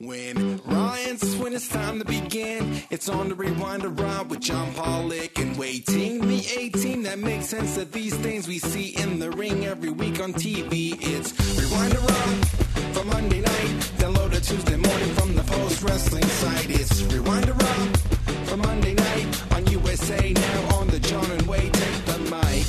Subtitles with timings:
[0.00, 5.36] When Ryan's when it's time to begin, it's on the rewind around with John Pollock
[5.40, 6.20] and waiting.
[6.20, 10.20] The 18 that makes sense of these things we see in the ring every week
[10.20, 10.96] on TV.
[11.00, 12.48] It's rewind around
[12.94, 16.70] for Monday night, download it Tuesday morning from the post wrestling site.
[16.70, 17.98] It's rewind around
[18.46, 22.66] for Monday night on USA now on the John and Wade take the mic.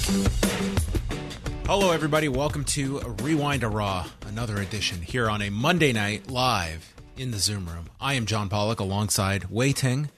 [1.68, 2.28] Hello, everybody.
[2.28, 7.38] Welcome to Rewind a Raw, another edition here on a Monday night live in the
[7.38, 7.90] Zoom room.
[8.00, 10.10] I am John Pollock alongside Wai Ting,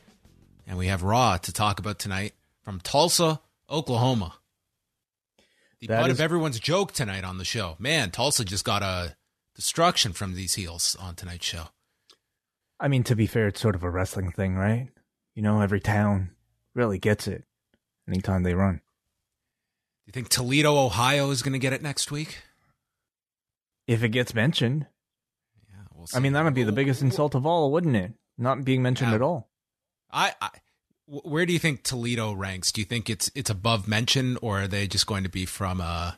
[0.68, 4.36] and we have Raw to talk about tonight from Tulsa, Oklahoma.
[5.80, 7.76] The That butt is- of everyone's joke tonight on the show.
[7.80, 9.16] Man, Tulsa just got a
[9.56, 11.70] destruction from these heels on tonight's show.
[12.80, 14.90] I mean, to be fair, it's sort of a wrestling thing, right?
[15.34, 16.36] You know, every town
[16.76, 17.46] really gets it
[18.08, 18.76] anytime they run.
[18.76, 22.44] Do you think Toledo, Ohio is going to get it next week?
[23.88, 24.86] If it gets mentioned,
[26.02, 28.14] we'll I mean, that would be the biggest insult of all, wouldn't it?
[28.38, 29.16] Not being mentioned Yeah.
[29.16, 29.50] at all.
[30.12, 30.50] I, I
[31.08, 32.72] where do you think Toledo ranks?
[32.72, 35.80] Do you think it's it's above mention, or are they just going to be from
[35.82, 36.14] uh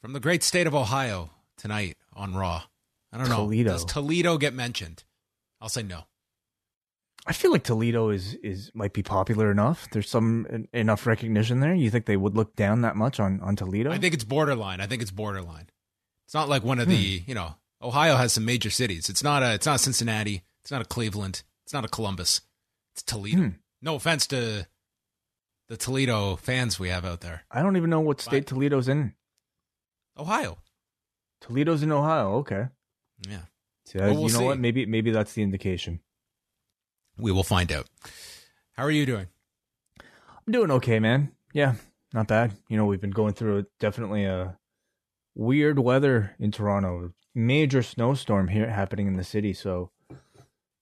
[0.00, 2.62] from the great state of Ohio tonight on Raw?
[3.12, 3.36] I don't know.
[3.36, 3.72] Toledo.
[3.72, 5.04] Does Toledo get mentioned?
[5.60, 6.04] I'll say no.
[7.26, 9.88] I feel like Toledo is is might be popular enough.
[9.92, 11.74] There's some en- enough recognition there.
[11.74, 13.90] You think they would look down that much on on Toledo?
[13.92, 14.80] I think it's borderline.
[14.80, 15.68] I think it's borderline.
[16.26, 17.28] It's not like one of the Hmm.
[17.28, 19.08] you know Ohio has some major cities.
[19.08, 20.42] It's not a it's not Cincinnati.
[20.62, 21.42] It's not a Cleveland.
[21.64, 22.42] It's not a Columbus.
[22.94, 23.38] It's Toledo.
[23.42, 23.48] Hmm.
[23.82, 24.66] No offense to
[25.68, 27.44] the Toledo fans we have out there.
[27.50, 29.14] I don't even know what state But- Toledo's in.
[30.18, 30.58] Ohio.
[31.40, 32.34] Toledo's in Ohio.
[32.38, 32.68] Okay.
[33.28, 33.42] Yeah.
[33.86, 34.44] So, Well, we'll you know see.
[34.44, 34.58] what?
[34.58, 36.00] Maybe maybe that's the indication.
[37.16, 37.86] We will find out.
[38.74, 39.26] How are you doing?
[40.00, 41.32] I'm doing okay, man.
[41.52, 41.74] Yeah,
[42.12, 42.52] not bad.
[42.68, 44.58] You know, we've been going through definitely a
[45.34, 47.12] weird weather in Toronto.
[47.34, 49.52] Major snowstorm here happening in the city.
[49.52, 49.90] So,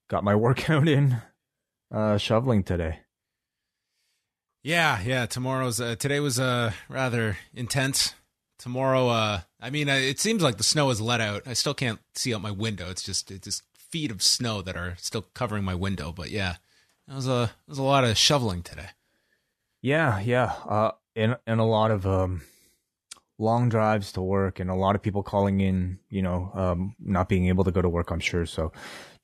[0.09, 1.23] got my workout in,
[1.93, 3.01] uh, shoveling today.
[4.63, 5.27] Yeah, yeah.
[5.27, 8.15] Tomorrow's uh, today was uh, rather intense.
[8.59, 11.43] Tomorrow, uh, I mean, uh, it seems like the snow has let out.
[11.47, 12.91] I still can't see out my window.
[12.91, 16.13] It's just it's just feet of snow that are still covering my window.
[16.13, 16.57] But yeah,
[17.09, 18.89] it was a it was a lot of shoveling today.
[19.81, 20.53] Yeah, yeah.
[20.67, 22.43] Uh, and and a lot of um,
[23.38, 25.99] long drives to work, and a lot of people calling in.
[26.10, 28.10] You know, um, not being able to go to work.
[28.10, 28.47] I'm sure.
[28.47, 28.72] So,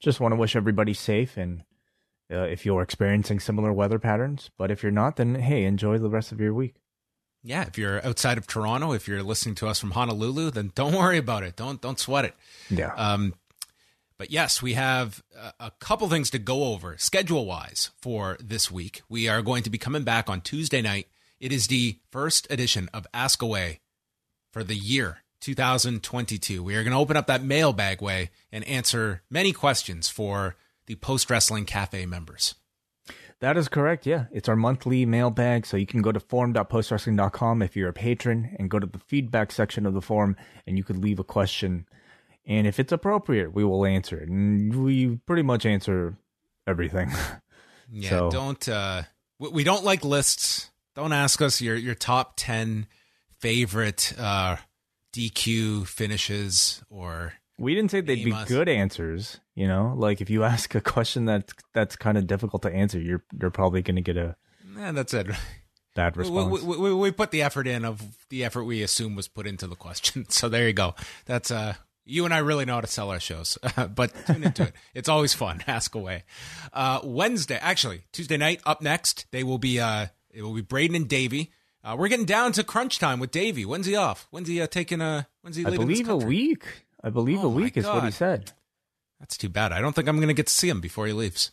[0.00, 1.62] just want to wish everybody safe, and
[2.32, 6.10] uh, if you're experiencing similar weather patterns, but if you're not, then hey, enjoy the
[6.10, 6.76] rest of your week.
[7.42, 10.94] Yeah, if you're outside of Toronto, if you're listening to us from Honolulu, then don't
[10.96, 11.56] worry about it.
[11.56, 12.34] Don't don't sweat it.
[12.70, 12.94] Yeah.
[12.94, 13.34] Um,
[14.16, 18.70] but yes, we have a, a couple things to go over schedule wise for this
[18.70, 19.02] week.
[19.08, 21.08] We are going to be coming back on Tuesday night.
[21.40, 23.80] It is the first edition of Ask Away
[24.54, 26.62] for the year 2022.
[26.62, 30.54] We are going to open up that mailbag way and answer many questions for
[30.86, 32.54] the Post Wrestling Cafe members.
[33.40, 34.06] That is correct.
[34.06, 34.26] Yeah.
[34.30, 35.66] It's our monthly mailbag.
[35.66, 39.50] So you can go to forum.postwrestling.com if you're a patron and go to the feedback
[39.50, 40.36] section of the forum
[40.68, 41.86] and you could leave a question.
[42.46, 44.28] And if it's appropriate, we will answer it.
[44.28, 46.16] And we pretty much answer
[46.66, 47.10] everything.
[47.92, 49.02] Yeah, So- don't uh
[49.38, 50.70] we, we don't like lists.
[50.94, 52.86] Don't ask us your your top 10
[53.44, 54.56] favorite uh
[55.14, 59.38] DQ finishes or we didn't say they'd be good answers.
[59.54, 62.98] You know, like if you ask a question that's, that's kind of difficult to answer,
[62.98, 64.36] you're, you're probably going to get a
[64.78, 65.28] eh, that's it.
[65.94, 66.62] bad response.
[66.62, 69.66] we, we, we put the effort in of the effort we assume was put into
[69.68, 70.26] the question.
[70.30, 70.94] So there you go.
[71.26, 71.74] That's uh
[72.04, 73.56] you and I really know how to sell our shows,
[73.94, 74.74] but tune into it.
[74.92, 75.64] It's always fun.
[75.66, 76.24] Ask away.
[76.70, 78.60] Uh, Wednesday, actually Tuesday night.
[78.66, 79.80] Up next, they will be.
[79.80, 81.50] Uh, it will be Braden and Davey.
[81.84, 83.66] Uh, we're getting down to crunch time with Davey.
[83.66, 84.26] When's he off?
[84.30, 85.28] When's he uh, taking a?
[85.42, 86.64] When's he I believe a week.
[87.02, 88.52] I believe Oh a week is what he said.
[89.20, 89.70] That's too bad.
[89.72, 91.50] I don't think I'm going to get to see him before he leaves.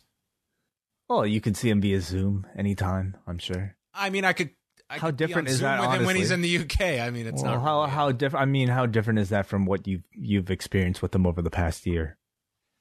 [1.08, 3.76] Well, you can see him via Zoom anytime, I'm sure.
[3.92, 4.50] I mean, I could.
[4.88, 6.80] I How could different is Zoom that, with him when he's in the UK.
[7.00, 8.42] I mean, it's well, not how really- how different?
[8.42, 11.50] I mean, how different is that from what you've you've experienced with him over the
[11.50, 12.16] past year?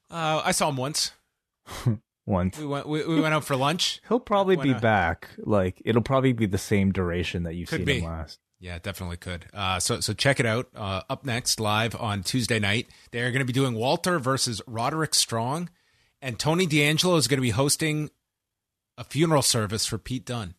[0.09, 1.11] Uh, I saw him once.
[2.25, 4.01] Once We went we, we went out for lunch.
[4.07, 5.29] he'll probably be back.
[5.39, 7.99] Like it'll probably be the same duration that you've Could seen be.
[7.99, 8.39] him last.
[8.59, 9.47] Yeah, definitely could.
[9.53, 10.69] Uh, so so check it out.
[10.75, 15.15] Uh, up next, live on Tuesday night, they're going to be doing Walter versus Roderick
[15.15, 15.69] Strong,
[16.21, 18.11] and Tony D'Angelo is going to be hosting
[18.99, 20.53] a funeral service for Pete Dunne.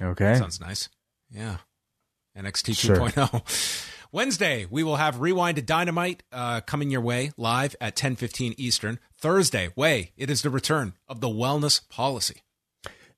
[0.00, 0.36] Okay.
[0.36, 0.88] Sounds nice.
[1.28, 1.56] Yeah.
[2.36, 2.96] NXT Sure.
[2.96, 3.84] 2.0.
[4.12, 9.00] Wednesday, we will have Rewind to Dynamite uh, coming your way live at 10:15 Eastern.
[9.20, 12.42] Thursday, way it is the return of the Wellness Policy.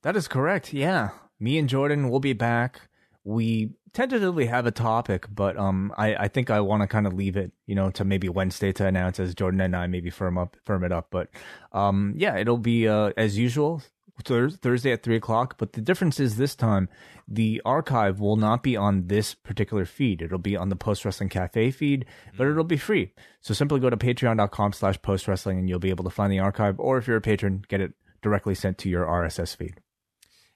[0.02, 0.72] That is correct.
[0.72, 1.10] Yeah.
[1.38, 2.80] Me and Jordan will be back.
[3.22, 7.12] We tentatively have a topic, but um I, I think I want to kind of
[7.12, 10.38] leave it, you know, to maybe Wednesday to announce as Jordan and I maybe firm
[10.38, 11.08] up firm it up.
[11.10, 11.28] But
[11.72, 13.82] um yeah, it'll be uh as usual.
[14.20, 16.88] Thurs Thursday at three o'clock, but the difference is this time
[17.26, 20.22] the archive will not be on this particular feed.
[20.22, 22.04] It'll be on the Post Wrestling Cafe feed,
[22.36, 22.50] but mm.
[22.50, 23.12] it'll be free.
[23.40, 26.40] So simply go to patreon.com slash post wrestling and you'll be able to find the
[26.40, 29.80] archive, or if you're a patron, get it directly sent to your RSS feed.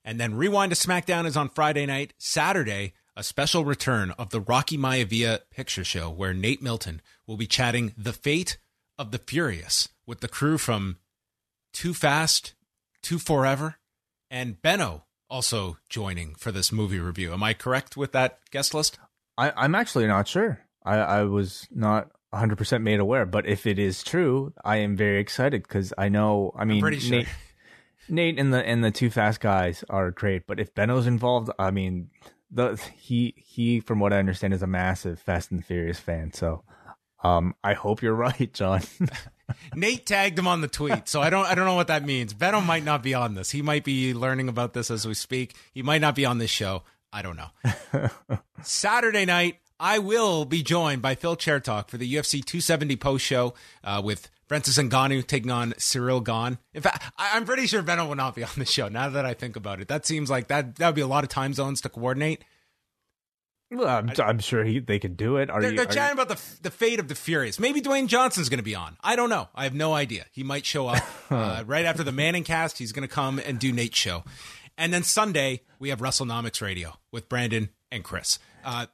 [0.04, 2.12] And then Rewind to SmackDown is on Friday night.
[2.18, 7.46] Saturday, a special return of the Rocky Maivia picture show where Nate Milton will be
[7.46, 8.58] chatting the fate
[8.98, 10.98] of the Furious with the crew from
[11.72, 12.54] Too Fast,
[13.04, 13.76] Too Forever,
[14.30, 17.34] and Benno also joining for this movie review.
[17.34, 18.98] Am I correct with that guest list?
[19.36, 20.60] I, I'm actually not sure.
[20.82, 25.20] I, I was not 100% made aware, but if it is true, I am very
[25.20, 27.18] excited because I know, I mean, pretty sure.
[27.18, 27.28] Nate,
[28.08, 31.72] Nate and the and the two fast guys are great, but if Benno's involved, I
[31.72, 32.08] mean,
[32.50, 36.32] the he he from what I understand is a massive Fast and Furious fan.
[36.32, 36.64] So,
[37.22, 38.80] um, I hope you're right, John.
[39.74, 42.32] Nate tagged him on the tweet, so I don't I don't know what that means.
[42.34, 43.50] Benno might not be on this.
[43.50, 45.54] He might be learning about this as we speak.
[45.72, 46.82] He might not be on this show.
[47.12, 48.10] I don't know.
[48.62, 53.54] Saturday night, I will be joined by Phil Chairtalk for the UFC 270 post show
[53.82, 56.58] uh, with Francis Ngannou taking on Ciryl Gane.
[56.72, 58.88] In fact, I- I'm pretty sure Benno will not be on the show.
[58.88, 61.24] Now that I think about it, that seems like that that would be a lot
[61.24, 62.44] of time zones to coordinate.
[63.74, 65.50] Well, I'm, I'm sure he, they can do it.
[65.50, 65.76] Are They're, you?
[65.76, 67.58] they're are you- chatting about the the fate of the Furious.
[67.58, 68.96] Maybe Dwayne Johnson's going to be on.
[69.02, 69.48] I don't know.
[69.54, 70.26] I have no idea.
[70.32, 72.78] He might show up uh, right after the Manning cast.
[72.78, 74.24] He's going to come and do Nate's show,
[74.78, 78.38] and then Sunday we have WrestleNomics Radio with Brandon and Chris.
[78.64, 78.86] Uh,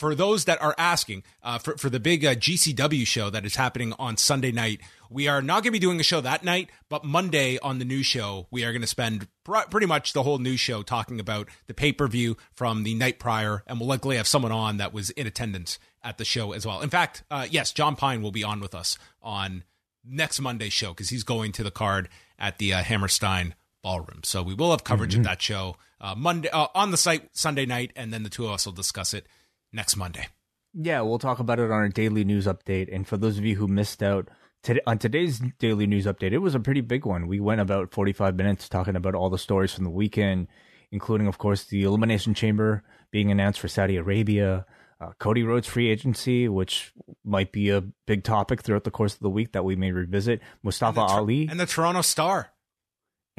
[0.00, 3.56] for those that are asking, uh, for, for the big uh, GCW show that is
[3.56, 4.80] happening on Sunday night,
[5.10, 7.84] we are not going to be doing a show that night, but Monday on the
[7.84, 11.20] new show, we are going to spend pr- pretty much the whole new show talking
[11.20, 14.78] about the pay per view from the night prior, and we'll likely have someone on
[14.78, 16.80] that was in attendance at the show as well.
[16.80, 19.64] In fact, uh, yes, John Pine will be on with us on
[20.02, 22.08] next Monday's show because he's going to the card
[22.38, 24.20] at the uh, Hammerstein Ballroom.
[24.24, 27.66] So we will have coverage of that show uh, Monday uh, on the site Sunday
[27.66, 29.26] night, and then the two of us will discuss it
[29.72, 30.28] next Monday.
[30.72, 32.94] Yeah, we'll talk about it on our daily news update.
[32.94, 34.28] And for those of you who missed out
[34.62, 37.26] today, on today's daily news update, it was a pretty big one.
[37.26, 40.46] We went about 45 minutes talking about all the stories from the weekend,
[40.92, 44.64] including, of course, the Elimination Chamber being announced for Saudi Arabia,
[45.00, 46.92] uh, Cody Rhodes free agency, which
[47.24, 50.40] might be a big topic throughout the course of the week that we may revisit,
[50.62, 52.52] Mustafa And the Ali, and the Toronto Star.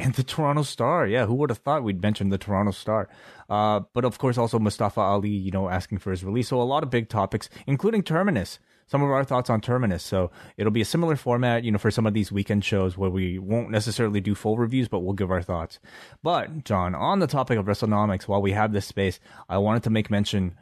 [0.02, 1.06] And the Toronto Star.
[1.06, 3.08] Yeah, who would have thought we'd mention the Toronto Star?
[3.50, 6.48] Uh, but of course, also Mustafa Ali, you know, asking for his release.
[6.48, 8.60] So a lot of big topics, including Terminus.
[8.88, 10.04] Some of our thoughts on Terminus.
[10.04, 13.10] So it'll be a similar format, you know, for some of these weekend shows where
[13.10, 15.80] we won't necessarily do full reviews, but we'll give our thoughts.
[16.22, 19.90] But John, on the topic of WrestleNomics, while we have this space, I wanted to
[19.90, 20.58] make mention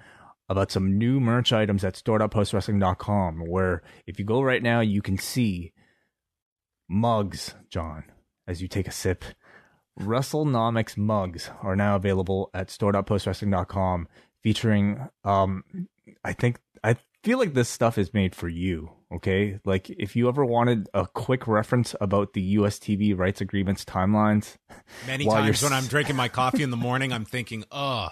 [0.47, 5.17] about some new merch items at store.postwrestling.com where if you go right now, you can
[5.17, 5.73] see
[6.87, 8.03] mugs, John,
[8.49, 9.23] as you take a sip.
[9.99, 14.07] WrestleNomics mugs are now available at store.postwrestling.com
[14.41, 15.63] featuring um
[16.23, 19.59] I think I feel like this stuff is made for you, okay?
[19.65, 24.55] Like if you ever wanted a quick reference about the US TV rights agreements timelines,
[25.07, 28.09] Many times when I'm drinking my coffee in the morning, I'm thinking, oh,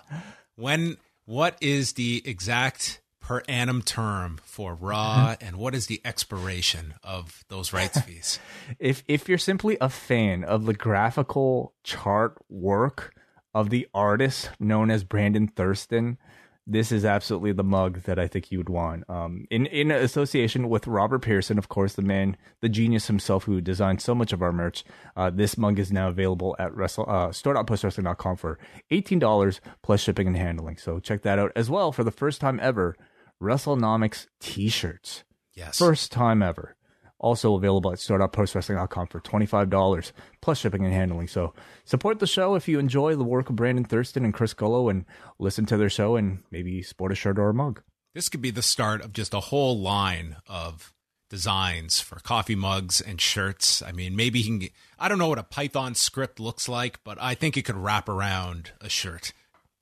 [0.55, 6.93] when, what is the exact per annum term for Raw and what is the expiration
[7.03, 8.39] of those rights fees?
[8.79, 13.13] if if you're simply a fan of the graphical chart work
[13.53, 16.17] of the artist known as Brandon Thurston,
[16.65, 19.03] this is absolutely the mug that I think you would want.
[19.09, 23.59] Um, in in association with Robert Pearson, of course, the man, the genius himself, who
[23.59, 24.85] designed so much of our merch.
[25.17, 28.57] Uh, this mug is now available at wrestle uh, store.postwrestling.com for
[28.89, 30.77] eighteen dollars plus shipping and handling.
[30.77, 32.95] So check that out as well for the first time ever.
[33.41, 35.23] WrestleNomics T-shirts.
[35.53, 35.77] Yes.
[35.77, 36.75] First time ever.
[37.19, 41.27] Also available at store.postwrestling.com for $25 plus shipping and handling.
[41.27, 41.53] So
[41.83, 45.05] support the show if you enjoy the work of Brandon Thurston and Chris Gullo and
[45.39, 47.81] listen to their show and maybe sport a shirt or a mug.
[48.13, 50.93] This could be the start of just a whole line of
[51.29, 53.81] designs for coffee mugs and shirts.
[53.81, 57.03] I mean, maybe he can get, I don't know what a Python script looks like,
[57.03, 59.33] but I think it could wrap around a shirt.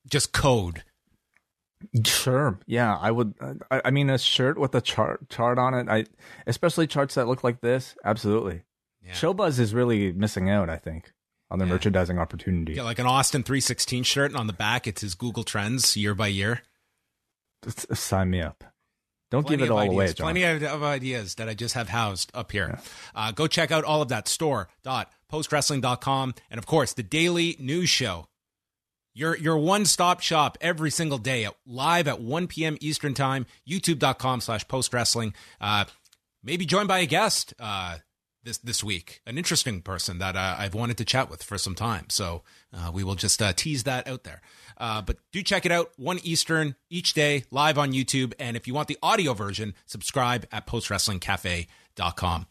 [0.09, 0.83] Just code.
[2.05, 2.57] Sure.
[2.65, 3.33] Yeah, I would.
[3.69, 5.87] I, I mean, a shirt with a chart chart on it.
[5.89, 6.05] I
[6.47, 7.95] especially charts that look like this.
[8.03, 8.63] Absolutely.
[9.03, 9.11] Yeah.
[9.13, 10.69] Showbuzz is really missing out.
[10.69, 11.11] I think
[11.51, 11.71] on the Yeah.
[11.73, 12.73] merchandising opportunity.
[12.73, 16.15] Yeah, like an Austin 316 shirt, and on the back, it's his Google Trends year
[16.15, 16.61] by year.
[17.67, 18.63] S- Sign me up.
[19.31, 20.25] Don't Plenty give it all ideas, away, John.
[20.25, 22.79] Plenty of, ideas that I just have housed up here.
[23.13, 26.33] Uh, go check out all of that store.postwrestling.com.
[26.49, 28.27] And of course, the daily news show.
[29.17, 32.77] Your, your one-stop shop every single day at live at 1 p.m.
[32.81, 35.33] Eastern time, youtube.com slash postwrestling.
[35.59, 35.85] Uh,
[36.43, 37.97] maybe joined by a guest uh,
[38.43, 41.75] this this week, an interesting person that uh, I've wanted to chat with for some
[41.75, 42.05] time.
[42.09, 42.43] So
[42.73, 44.41] uh, we will just uh, tease that out there.
[44.77, 48.33] Uh, but do check it out, 1 Eastern each day, live on YouTube.
[48.39, 52.47] And if you want the audio version, subscribe at postwrestlingcafe.com.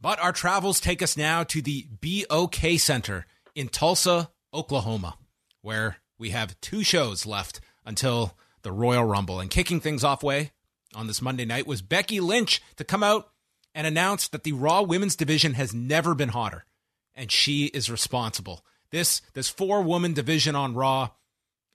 [0.00, 5.16] But our travels take us now to the BOK Center in Tulsa, Oklahoma,
[5.62, 9.40] where we have two shows left until the Royal Rumble.
[9.40, 10.52] And kicking things off way
[10.94, 13.30] on this Monday night was Becky Lynch to come out
[13.74, 16.64] and announce that the Raw Women's Division has never been hotter,
[17.14, 18.64] and she is responsible.
[18.90, 21.10] This this four woman division on Raw,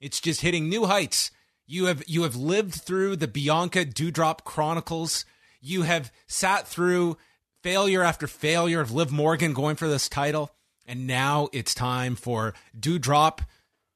[0.00, 1.30] it's just hitting new heights.
[1.66, 5.24] You have you have lived through the Bianca Doudrop Chronicles.
[5.60, 7.16] You have sat through
[7.62, 10.50] failure after failure of Liv Morgan going for this title,
[10.86, 13.40] and now it's time for Doudrop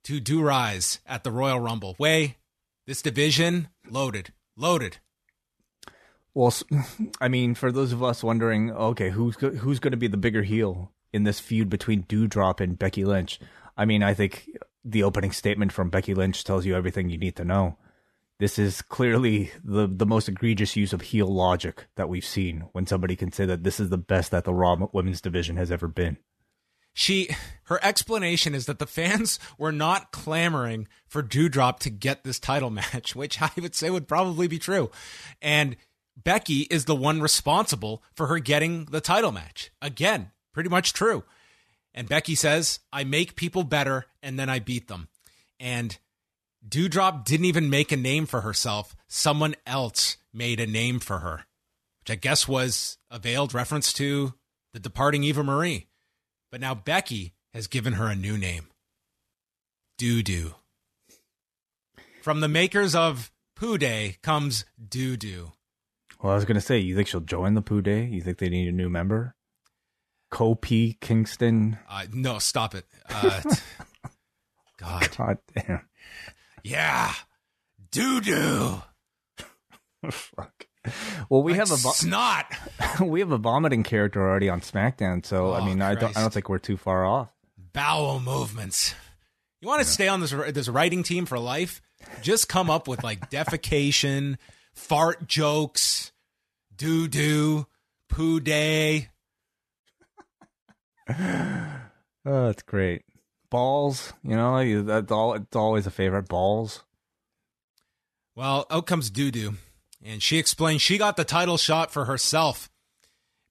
[0.05, 1.97] to do rise at the Royal Rumble.
[1.99, 2.37] Way,
[2.87, 4.99] this division loaded, loaded.
[6.35, 6.55] Well,
[7.21, 10.43] I mean, for those of us wondering, okay, who's who's going to be the bigger
[10.43, 13.41] heel in this feud between Doudrop and Becky Lynch?
[13.77, 14.49] I mean, I think
[14.85, 17.77] the opening statement from Becky Lynch tells you everything you need to know.
[18.39, 22.87] This is clearly the the most egregious use of heel logic that we've seen when
[22.87, 25.89] somebody can say that this is the best that the Raw Women's Division has ever
[25.89, 26.17] been.
[26.93, 27.31] She
[27.65, 32.71] her explanation is that the fans were not clamoring for Doudrop to get this title
[32.71, 34.91] match, which I would say would probably be true.
[35.41, 35.77] And
[36.17, 39.71] Becky is the one responsible for her getting the title match.
[39.81, 41.25] Again, pretty much true.
[41.95, 45.09] And Becky says, I make people better and then I beat them.
[45.59, 45.97] And
[46.69, 48.97] Doudrop didn't even make a name for herself.
[49.09, 51.47] Someone else made a name for her,
[52.01, 54.35] which I guess was a veiled reference to
[54.73, 55.87] the departing Eva Marie.
[56.51, 58.67] But now Becky has given her a new name
[59.99, 60.55] Doo Doo.
[62.23, 65.53] From the makers of Poo Day comes Doo Doo.
[66.23, 68.05] Well, I was going to say, you think she'll join the Poo Day?
[68.05, 69.35] You think they need a new member?
[70.33, 71.79] Kopi Kingston.
[71.89, 72.85] Uh, no, stop it.
[73.09, 73.41] Uh,
[74.79, 75.09] God.
[75.17, 75.89] God damn.
[76.63, 77.13] Yeah.
[77.91, 78.83] Doo Doo.
[80.11, 80.67] Fuck.
[81.29, 82.47] Well, we have a vo- snot.
[83.01, 86.21] we have a vomiting character already on SmackDown, so I Oh, mean, I don't, I
[86.23, 87.29] don't think we're too far off.
[87.73, 88.95] Bowel movements.
[89.61, 91.83] You want to stay on this this writing team for life?
[92.23, 94.39] Just come up with like defecation,
[94.73, 96.13] fart jokes,
[96.75, 97.67] doo doo,
[98.09, 99.09] poo day.
[102.27, 103.03] Oh, that's great.
[103.51, 105.35] Balls, you know, that's all.
[105.35, 106.29] It's always a favorite.
[106.29, 106.85] Balls.
[108.37, 109.55] Well, out comes Doo Doo,
[110.03, 112.71] and she explains she got the title shot for herself.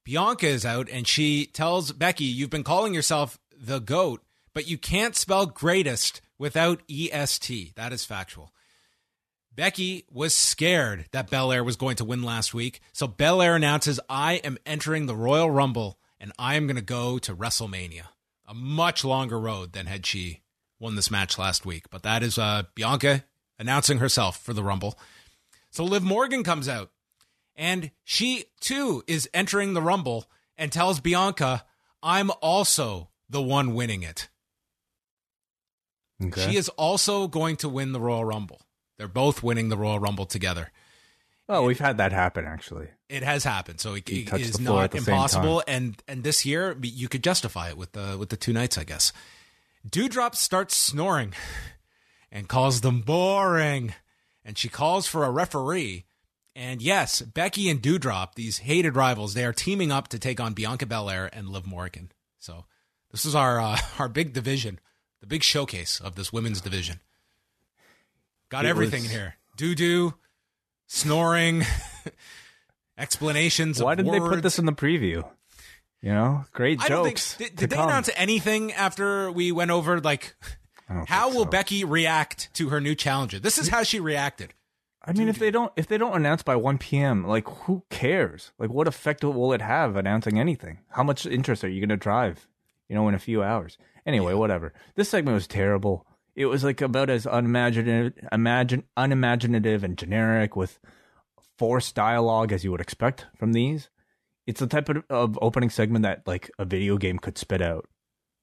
[0.04, 4.22] Bianca is out, and she tells Becky, You've been calling yourself the GOAT,
[4.54, 7.74] but you can't spell greatest without EST.
[7.76, 8.52] That is factual.
[9.54, 14.34] Becky was scared that Belair was going to win last week, so Belair announces, I
[14.34, 18.04] am entering the Royal Rumble, and I am going to go to WrestleMania.
[18.46, 20.40] A much longer road than had she
[20.80, 21.84] won this match last week.
[21.90, 23.24] But that is uh, Bianca
[23.58, 24.98] announcing herself for the Rumble.
[25.70, 26.90] So Liv Morgan comes out
[27.54, 31.64] and she too is entering the Rumble and tells Bianca,
[32.02, 34.28] I'm also the one winning it.
[36.22, 36.50] Okay.
[36.50, 38.60] She is also going to win the Royal Rumble.
[38.98, 40.70] They're both winning the Royal Rumble together.
[41.48, 42.88] oh, we've had that happen actually.
[43.08, 45.62] It has happened, so it, it is not at the same impossible.
[45.66, 48.84] And and this year you could justify it with the with the two nights, I
[48.84, 49.12] guess.
[49.88, 51.32] Doudrop starts snoring
[52.32, 53.94] and calls them boring,
[54.44, 56.04] and she calls for a referee.
[56.56, 60.52] And yes, Becky and Doudrop, these hated rivals, they are teaming up to take on
[60.52, 62.10] Bianca Belair and Liv Morgan.
[62.38, 62.64] So
[63.12, 64.80] this is our uh, our big division,
[65.20, 67.00] the big showcase of this women's division.
[68.48, 70.14] Got It everything was- in here: doo doo,
[70.86, 71.64] snoring.
[72.98, 73.82] explanations.
[73.82, 75.26] Why didn't they put this in the preview?
[76.02, 77.36] You know, great don't think jokes.
[77.36, 77.88] did, did they come.
[77.88, 80.34] announce anything after we went over like
[81.06, 81.50] how will so.
[81.50, 83.38] Becky react to her new challenger?
[83.38, 84.54] This is how she reacted.
[85.02, 88.52] I mean, if they don't, if they don't announce by one p.m., like who cares?
[88.58, 90.80] Like, what effect will it have announcing anything?
[90.90, 92.46] How much interest are you going to drive?
[92.88, 93.78] You know, in a few hours.
[94.04, 94.74] Anyway, whatever.
[94.96, 96.06] This segment was terrible.
[96.34, 100.78] It was like about as unimaginative, imagine, unimaginative and generic with
[101.58, 103.90] forced dialogue as you would expect from these.
[104.46, 107.88] It's the type of, of opening segment that like a video game could spit out.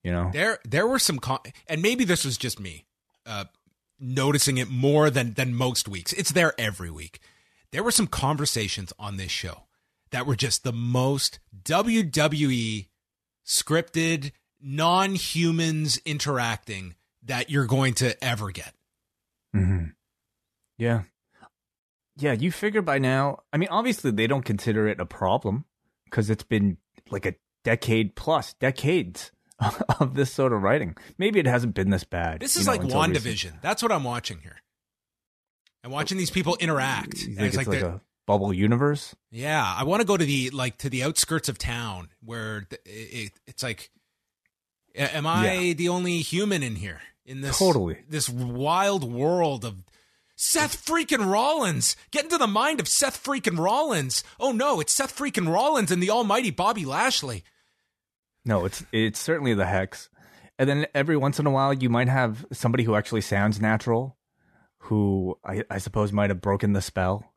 [0.07, 2.85] You know, There there were some con- and maybe this was just me
[3.25, 3.43] uh,
[3.99, 6.13] noticing it more than than most weeks.
[6.13, 7.19] It's there every week.
[7.73, 9.63] There were some conversations on this show
[10.11, 12.87] that were just the most WWE
[13.45, 18.73] scripted non-humans interacting that you're going to ever get.
[19.53, 19.87] hmm
[20.77, 21.01] Yeah.
[22.15, 25.65] Yeah, you figure by now, I mean, obviously they don't consider it a problem
[26.05, 26.77] because it's been
[27.09, 27.35] like a
[27.65, 29.31] decade plus, decades
[29.99, 30.95] of this sort of writing.
[31.17, 32.39] Maybe it hasn't been this bad.
[32.41, 33.17] This you is know, like until recent-
[33.55, 33.61] WandaVision.
[33.61, 34.57] That's what I'm watching here.
[35.83, 37.17] I'm watching these people interact.
[37.17, 39.15] Think it's, like, they're- a bubble universe?
[39.31, 42.81] Yeah, I want to go to the like to the outskirts of town where th-
[42.85, 43.89] it, it's like,
[44.95, 45.73] am I Yeah.
[45.73, 47.99] the only human in here in this Totally.
[48.09, 49.77] this wild world of
[50.35, 51.95] Seth freaking Rollins?
[52.11, 54.23] Get into the mind of Seth freaking Rollins.
[54.39, 57.43] Oh no, it's Seth freaking Rollins and the Almighty Bobby Lashley.
[58.47, 60.09] No, it's it's certainly the hex.
[60.59, 64.17] And then every once in a while, you might have somebody who actually sounds natural,
[64.79, 67.31] who I, I suppose might have broken the spell.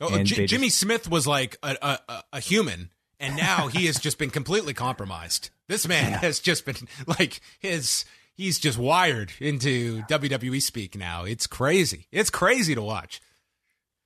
[0.00, 2.88] Oh, J- they Jimmy Smith was like a, a, a, a human,
[3.18, 5.50] and now he has just been completely compromised.
[5.68, 6.76] This man has just been
[7.06, 8.04] like his.
[8.32, 11.24] He's just wired into WWE speak now.
[11.24, 12.06] It's crazy.
[12.10, 13.20] It's crazy to watch.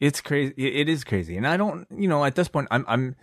[0.01, 0.53] It's crazy.
[0.57, 1.87] It is crazy, and I don't.
[1.97, 2.85] You know, at this point, I'm.
[2.89, 3.17] I'm.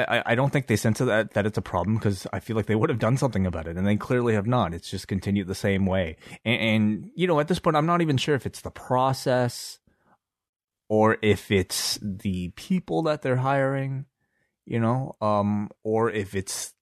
[0.00, 0.22] I.
[0.26, 2.74] I- don't think they sense that that it's a problem because I feel like they
[2.74, 4.74] would have done something about it, and they clearly have not.
[4.74, 8.00] It's just continued the same way, and, and you know, at this point, I'm not
[8.00, 9.78] even sure if it's the process
[10.88, 14.04] or if it's the people that they're hiring,
[14.66, 16.74] you know, um, or if it's.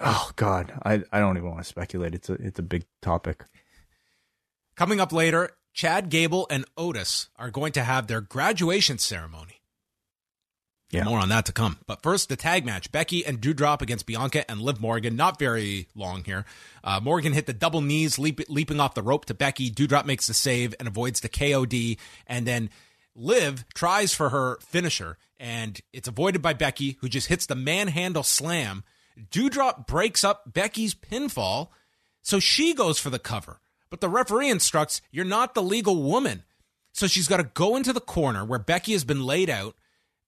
[0.00, 1.02] Oh God, I.
[1.12, 2.14] I don't even want to speculate.
[2.14, 2.34] It's a.
[2.34, 3.44] It's a big topic.
[4.76, 9.57] Coming up later, Chad Gable and Otis are going to have their graduation ceremony.
[10.90, 11.04] Yeah.
[11.04, 11.78] More on that to come.
[11.86, 15.16] But first, the tag match Becky and Doudrop against Bianca and Liv Morgan.
[15.16, 16.46] Not very long here.
[16.82, 19.70] Uh, Morgan hit the double knees, leap, leaping off the rope to Becky.
[19.70, 21.98] Doudrop makes the save and avoids the KOD.
[22.26, 22.70] And then
[23.14, 28.22] Liv tries for her finisher, and it's avoided by Becky, who just hits the manhandle
[28.22, 28.84] slam.
[29.30, 31.68] Doudrop breaks up Becky's pinfall,
[32.22, 33.60] so she goes for the cover.
[33.90, 36.44] But the referee instructs, You're not the legal woman.
[36.92, 39.76] So she's got to go into the corner where Becky has been laid out,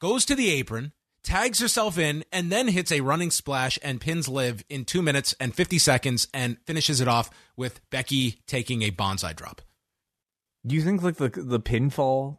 [0.01, 4.29] goes to the apron, tags herself in, and then hits a running splash and pins
[4.29, 8.91] Liv in two minutes and 50 seconds and finishes it off with Becky taking a
[8.91, 9.63] Banzai drop.
[10.67, 12.39] Do you think like the the pinfall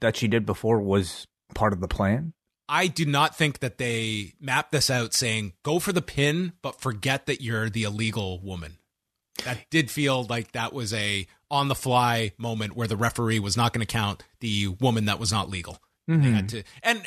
[0.00, 2.34] that she did before was part of the plan?
[2.68, 6.80] I do not think that they mapped this out saying go for the pin, but
[6.80, 8.78] forget that you're the illegal woman.
[9.44, 13.56] That did feel like that was a on the fly moment where the referee was
[13.56, 15.78] not going to count the woman that was not legal.
[16.08, 17.06] They had to, and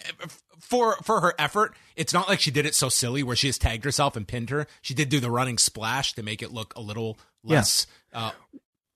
[0.60, 3.62] for for her effort, it's not like she did it so silly where she just
[3.62, 4.68] tagged herself and pinned her.
[4.82, 7.58] She did do the running splash to make it look a little Yeah.
[7.58, 7.88] less.
[8.14, 8.32] Uh,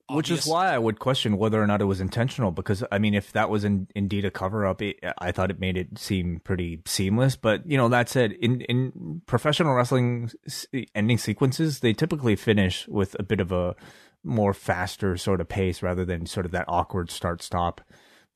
[0.10, 2.50] Which is why I would question whether or not it was intentional.
[2.52, 5.60] Because I mean, if that was in, indeed a cover up, it, I thought it
[5.60, 7.36] made it seem pretty seamless.
[7.36, 10.32] But you know, that said, in in professional wrestling
[10.96, 13.76] ending sequences, they typically finish with a bit of a
[14.24, 17.82] more faster sort of pace rather than sort of that awkward start stop.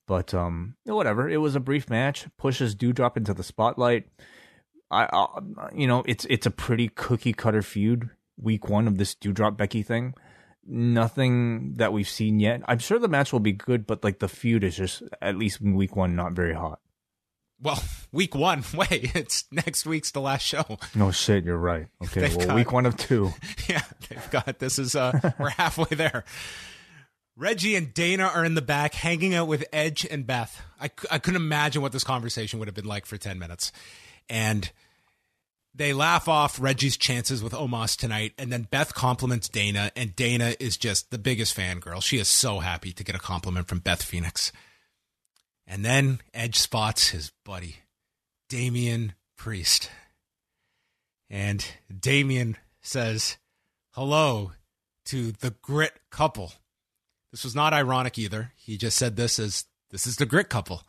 [0.07, 1.29] But um, whatever.
[1.29, 2.27] It was a brief match.
[2.37, 4.07] Pushes Doudrop into the spotlight.
[4.91, 8.09] I, I you know, it's it's a pretty cookie cutter feud.
[8.37, 10.13] Week one of this Doudrop Becky thing
[10.65, 12.61] nothing that we've seen yet.
[12.67, 15.61] I'm sure the match will be good, but like the feud is just at least
[15.61, 16.79] in week one not very hot.
[17.61, 18.63] well, week one.
[18.73, 20.77] Wait, it's next week's the last show.
[20.95, 21.87] No shit, you're right.
[22.03, 23.33] Okay, They've well, got- week one of two.
[23.67, 26.23] Yeah, they've got this is uh we're halfway there.
[27.35, 30.61] Reggie and Dana are in the back hanging out with Edge and Beth.
[30.79, 33.71] I, I couldn't imagine what this conversation would have been like for 10 minutes.
[34.29, 34.71] And
[35.73, 38.33] they laugh off Reggie's chances with Omos tonight.
[38.37, 42.03] And then Beth compliments Dana, and Dana is just the biggest fangirl.
[42.03, 44.51] She is so happy to get a compliment from Beth Phoenix.
[45.65, 47.77] And then Edge spots his buddy,
[48.49, 49.89] Damian Priest.
[51.29, 51.65] And
[51.99, 53.37] Damien says
[53.91, 54.51] hello
[55.05, 56.53] to the grit couple.
[57.33, 58.51] This was not ironic either.
[58.55, 60.83] He just said this as this is the grit couple.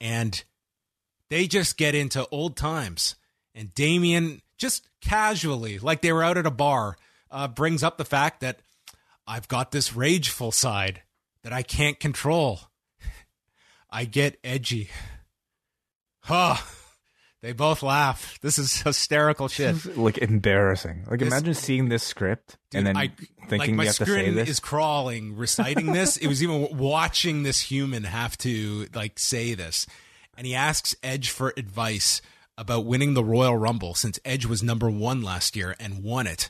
[0.00, 0.42] And
[1.30, 3.14] they just get into old times.
[3.54, 6.96] And Damien, just casually, like they were out at a bar,
[7.30, 8.58] uh, brings up the fact that
[9.28, 11.02] I've got this rageful side
[11.44, 12.62] that I can't control.
[13.90, 14.90] I get edgy.
[16.28, 16.56] Huh.
[17.42, 18.38] They both laugh.
[18.40, 19.96] This is hysterical shit.
[19.96, 21.04] like embarrassing.
[21.08, 23.12] Like This- imagine seeing this script Dude, and then I,
[23.48, 24.48] thinking like you have to say screen this.
[24.48, 26.16] is crawling reciting this.
[26.16, 29.86] it was even watching this human have to like say this,
[30.36, 32.20] and he asks Edge for advice
[32.58, 36.48] about winning the Royal Rumble since Edge was number one last year and won it.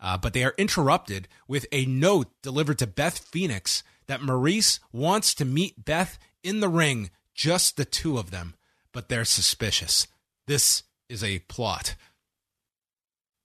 [0.00, 5.32] Uh, but they are interrupted with a note delivered to Beth Phoenix that Maurice wants
[5.34, 8.54] to meet Beth in the ring, just the two of them,
[8.92, 10.06] but they're suspicious.
[10.46, 11.94] This is a plot.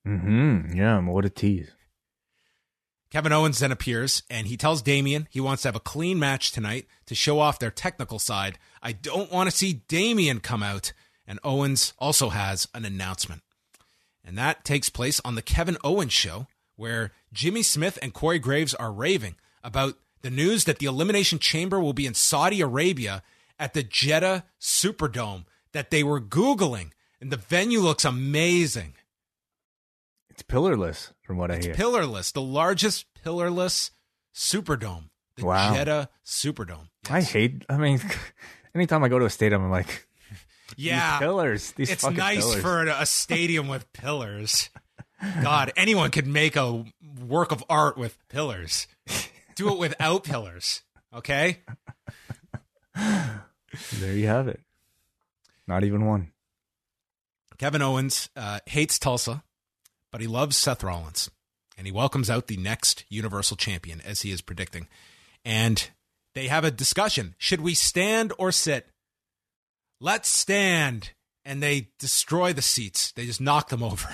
[0.08, 0.76] mm-hmm.
[0.76, 1.72] Yeah, what a tease.
[3.12, 6.52] Kevin Owens then appears and he tells Damien he wants to have a clean match
[6.52, 8.60] tonight to show off their technical side.
[8.84, 10.94] I don't want to see Damien come out.
[11.26, 13.44] And Owens also has an announcement.
[14.26, 18.74] And that takes place on the Kevin Owens show, where Jimmy Smith and Corey Graves
[18.74, 23.22] are raving about the news that the Elimination Chamber will be in Saudi Arabia
[23.60, 26.92] at the Jeddah Superdome that they were Googling.
[27.22, 28.94] And the venue looks amazing.
[30.30, 31.76] It's pillarless, from what I It's hear.
[31.76, 33.92] pillarless, the largest pillarless
[34.34, 35.74] Superdome, the Wow.
[35.74, 36.88] Jeddah Superdome.
[37.10, 37.66] I hate.
[37.68, 38.00] I mean,
[38.76, 40.08] anytime I go to a stadium, I'm like,
[40.78, 41.72] yeah, these pillars.
[41.74, 42.62] These it's nice pillars.
[42.62, 44.70] for a stadium with pillars.
[45.44, 46.86] God, anyone could make a
[47.28, 48.88] work of art with pillars.
[49.56, 51.58] Do it without pillars, okay?
[52.96, 54.62] There you have it.
[55.70, 56.32] Not even one.
[57.60, 59.44] Kevin Owens uh, hates Tulsa,
[60.12, 61.30] but he loves Seth Rollins,
[61.78, 64.88] and he welcomes out the next Universal Champion, as he is predicting.
[65.46, 65.92] And
[66.34, 68.88] they have a discussion: should we stand or sit?
[70.02, 71.12] Let's stand,
[71.46, 73.12] and they destroy the seats.
[73.12, 74.10] They just knock them over.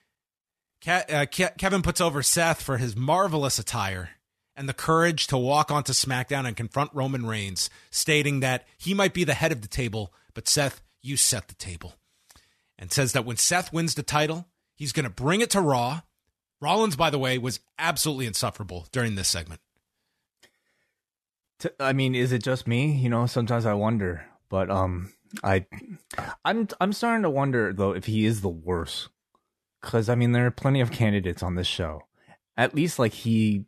[0.80, 4.10] Ke- uh, Ke- Kevin puts over Seth for his marvelous attire
[4.56, 9.14] and the courage to walk onto SmackDown and confront Roman Reigns, stating that he might
[9.14, 11.94] be the head of the table, but Seth, you set the table
[12.78, 16.02] and says that when Seth wins the title, he's going to bring it to Raw.
[16.60, 19.60] Rollins, by the way, was absolutely insufferable during this segment.
[21.78, 22.92] I mean, is it just me?
[22.92, 25.66] You know, sometimes I wonder, but um, I,
[26.44, 29.08] I'm I'm starting to wonder though if he is the worst,
[29.80, 32.02] because I mean there are plenty of candidates on this show.
[32.56, 33.64] At least like he,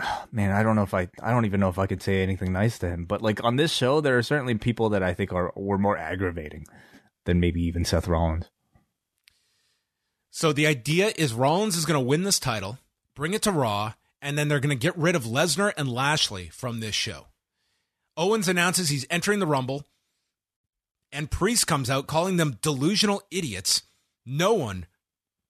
[0.32, 2.52] man, I don't know if I I don't even know if I could say anything
[2.52, 5.32] nice to him, but like on this show there are certainly people that I think
[5.32, 6.66] are were more aggravating
[7.24, 8.46] than maybe even Seth Rollins.
[10.30, 12.78] So the idea is Rollins is going to win this title,
[13.14, 16.48] bring it to Raw, and then they're going to get rid of Lesnar and Lashley
[16.48, 17.26] from this show.
[18.16, 19.84] Owens announces he's entering the Rumble,
[21.10, 23.82] and Priest comes out calling them delusional idiots.
[24.24, 24.86] No one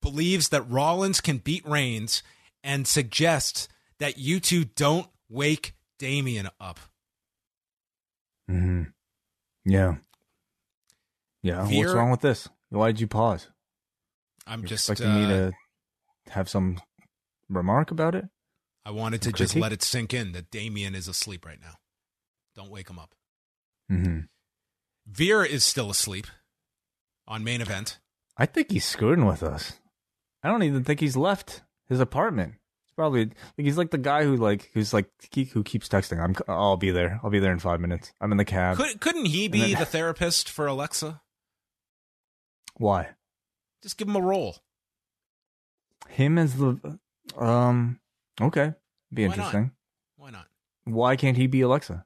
[0.01, 2.23] believes that Rollins can beat Reigns
[2.63, 3.67] and suggests
[4.01, 6.79] that you two don't wake Damien up.
[8.49, 8.83] hmm
[9.63, 9.95] Yeah.
[11.43, 11.67] Yeah.
[11.67, 12.49] What's wrong with this?
[12.69, 13.47] Why did you pause?
[14.47, 15.51] I'm You're just expecting me uh, to
[16.31, 16.81] have some
[17.47, 18.25] remark about it?
[18.83, 21.75] I wanted to just let it sink in that Damien is asleep right now.
[22.55, 23.13] Don't wake him up.
[23.91, 24.21] Mm-hmm.
[25.07, 26.25] Veer is still asleep
[27.27, 27.99] on main event.
[28.35, 29.73] I think he's screwing with us.
[30.41, 32.55] I don't even think he's left his apartment.
[32.95, 36.19] Probably like he's like the guy who like who's like he, who keeps texting.
[36.21, 37.19] I'm I'll be there.
[37.23, 38.13] I'll be there in five minutes.
[38.21, 38.77] I'm in the cab.
[38.77, 41.21] Could, couldn't he be then- the therapist for Alexa?
[42.77, 43.09] Why?
[43.81, 44.57] Just give him a role.
[46.09, 46.99] Him as the
[47.37, 47.99] um.
[48.39, 48.73] Okay,
[49.13, 49.33] be Why not?
[49.37, 49.71] interesting.
[50.17, 50.47] Why not?
[50.85, 52.05] Why can't he be Alexa?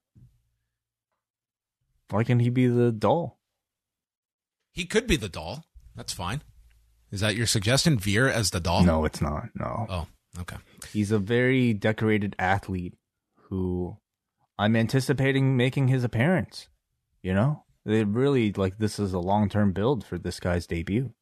[2.10, 3.40] Why can't he be the doll?
[4.72, 5.64] He could be the doll.
[5.96, 6.42] That's fine.
[7.12, 7.98] Is that your suggestion?
[7.98, 8.84] Veer as the doll?
[8.84, 9.50] No, it's not.
[9.56, 10.08] No, Oh,
[10.40, 10.58] okay.
[10.92, 12.94] he's a very decorated athlete
[13.50, 13.98] who
[14.58, 16.68] I'm anticipating making his appearance.
[17.22, 21.14] You know, they really like this is a long term build for this guy's debut.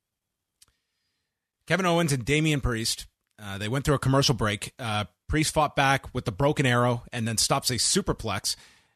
[1.67, 3.07] Kevin Owens and Damian Priest.
[3.41, 4.73] Uh, they went through a commercial break.
[4.77, 8.55] Uh, Priest fought back with the broken arrow and then stops a superplex.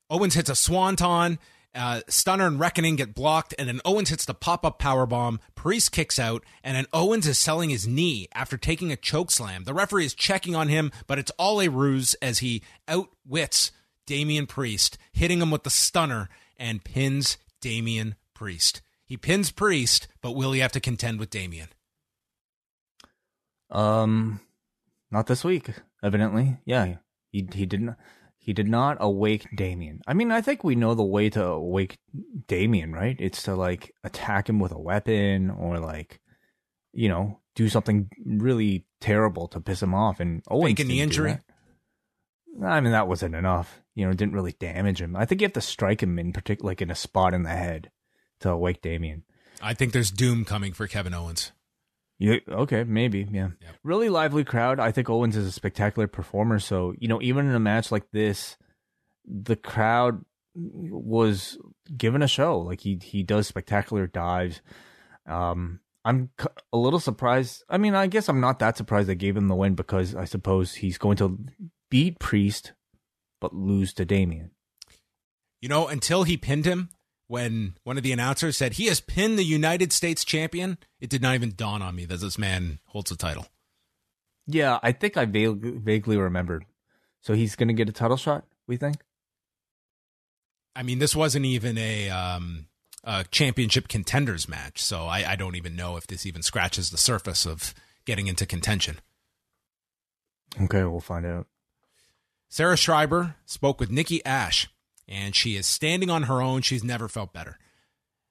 [0.09, 1.39] Owens hits a swanton.
[1.77, 5.39] Uh, Stunner and Reckoning get blocked, and then Owens hits the pop up power bomb.
[5.53, 9.63] Priest kicks out, and then Owens is selling his knee after taking a choke slam.
[9.63, 13.71] The referee is checking on him, but it's all a ruse as he outwits
[14.07, 18.81] Damian Priest, hitting him with the stunner and pins Damian Priest.
[19.05, 21.69] He pins Priest, but will he have to contend with Damian?
[23.69, 24.39] Um,
[25.11, 25.69] not this week.
[26.03, 26.95] Evidently, yeah.
[27.31, 27.95] He he didn't.
[28.47, 29.99] He did not awake Damien.
[30.07, 31.97] I mean, I think we know the way to awake
[32.47, 33.17] Damien, right?
[33.19, 36.21] It's to like attack him with a weapon or like,
[36.93, 40.21] you know, do something really terrible to piss him off.
[40.21, 41.39] And Owens Faking the injury?
[42.63, 43.81] I mean, that wasn't enough.
[43.95, 45.17] You know, it didn't really damage him.
[45.17, 47.49] I think you have to strike him in particular, like in a spot in the
[47.49, 47.91] head
[48.39, 49.23] to awake Damien.
[49.61, 51.51] I think there's doom coming for Kevin Owens.
[52.19, 53.49] Yeah, okay, maybe, yeah.
[53.61, 53.75] Yep.
[53.83, 54.79] Really lively crowd.
[54.79, 56.57] I think Owens is a spectacular performer.
[56.59, 58.57] So, you know, even in a match like this,
[59.25, 60.25] the crowd
[60.55, 61.57] was
[61.95, 62.59] given a show.
[62.59, 64.61] Like he he does spectacular dives.
[65.27, 66.29] Um, I'm
[66.73, 67.63] a little surprised.
[67.69, 70.25] I mean, I guess I'm not that surprised they gave him the win because I
[70.25, 71.37] suppose he's going to
[71.91, 72.73] beat Priest,
[73.41, 74.51] but lose to Damien.
[75.61, 76.89] You know, until he pinned him,
[77.27, 81.21] when one of the announcers said he has pinned the United States champion, it did
[81.21, 83.47] not even dawn on me that this man holds a title.
[84.47, 86.65] Yeah, I think I vague, vaguely remembered.
[87.21, 88.45] So he's going to get a title shot.
[88.65, 88.97] We think.
[90.75, 92.67] I mean, this wasn't even a, um,
[93.03, 96.97] a championship contenders match, so I, I don't even know if this even scratches the
[96.97, 97.73] surface of
[98.05, 98.99] getting into contention.
[100.61, 101.47] Okay, we'll find out.
[102.49, 104.69] Sarah Schreiber spoke with Nikki Ash,
[105.07, 106.61] and she is standing on her own.
[106.61, 107.57] She's never felt better.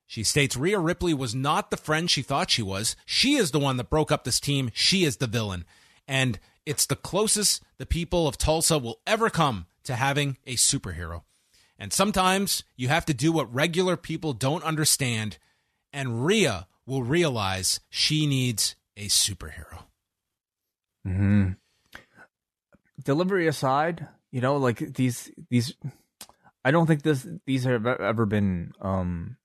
[0.06, 2.94] She states Rhea Ripley was not the friend she thought she was.
[3.04, 4.70] She is the one that broke up this team.
[4.72, 5.64] She is the villain.
[6.06, 11.22] And it's the closest the people of Tulsa will ever come to having a superhero.
[11.78, 15.38] And sometimes you have to do what regular people don't understand,
[15.92, 19.84] and Rhea will realize she needs a superhero.
[21.04, 21.50] Hmm.
[23.04, 25.74] Delivery aside, you know, like these these,
[26.66, 29.36] I don't think this these have ever been um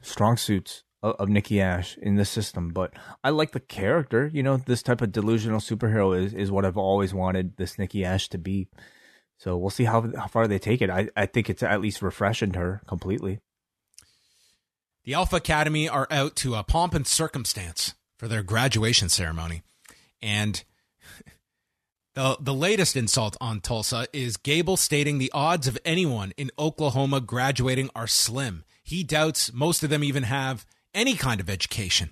[0.00, 2.70] strong suits of, of Nikki Ash in this system.
[2.70, 4.30] But I like the character.
[4.32, 8.06] You know, this type of delusional superhero is is what I've always wanted this Nikki
[8.06, 8.68] Ash to be.
[9.36, 10.88] So we'll see how how far they take it.
[10.88, 13.40] I I think it's at least refreshing her completely.
[15.04, 19.62] The Alpha Academy are out to a pomp and circumstance for their graduation ceremony.
[20.22, 20.64] And
[22.16, 27.20] the the latest insult on Tulsa is Gable stating the odds of anyone in Oklahoma
[27.20, 28.64] graduating are slim.
[28.82, 32.10] He doubts most of them even have any kind of education.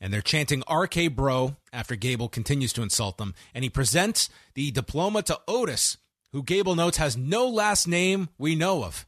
[0.00, 3.34] And they're chanting RK Bro after Gable continues to insult them.
[3.54, 5.96] And he presents the diploma to Otis,
[6.32, 9.06] who Gable notes has no last name we know of.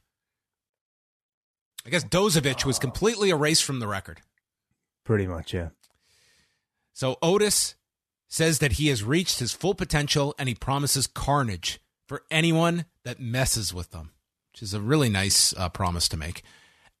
[1.85, 4.21] I guess Dozovic was completely erased from the record.
[5.03, 5.69] Pretty much, yeah.
[6.93, 7.74] So Otis
[8.35, 13.17] says that he has reached his full potential and he promises carnage for anyone that
[13.17, 14.11] messes with them,
[14.51, 16.43] which is a really nice uh, promise to make.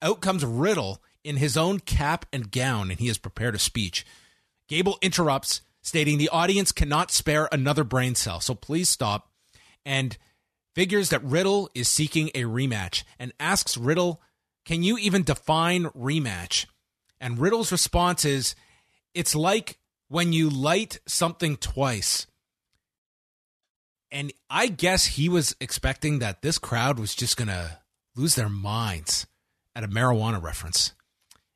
[0.01, 4.05] Out comes Riddle in his own cap and gown, and he has prepared a speech.
[4.69, 9.29] Gable interrupts, stating the audience cannot spare another brain cell, so please stop,
[9.85, 10.17] and
[10.73, 14.21] figures that Riddle is seeking a rematch and asks Riddle,
[14.63, 16.65] Can you even define rematch?
[17.19, 18.55] And Riddle's response is,
[19.13, 22.27] It's like when you light something twice.
[24.11, 27.79] And I guess he was expecting that this crowd was just going to
[28.15, 29.27] lose their minds
[29.75, 30.93] at a marijuana reference.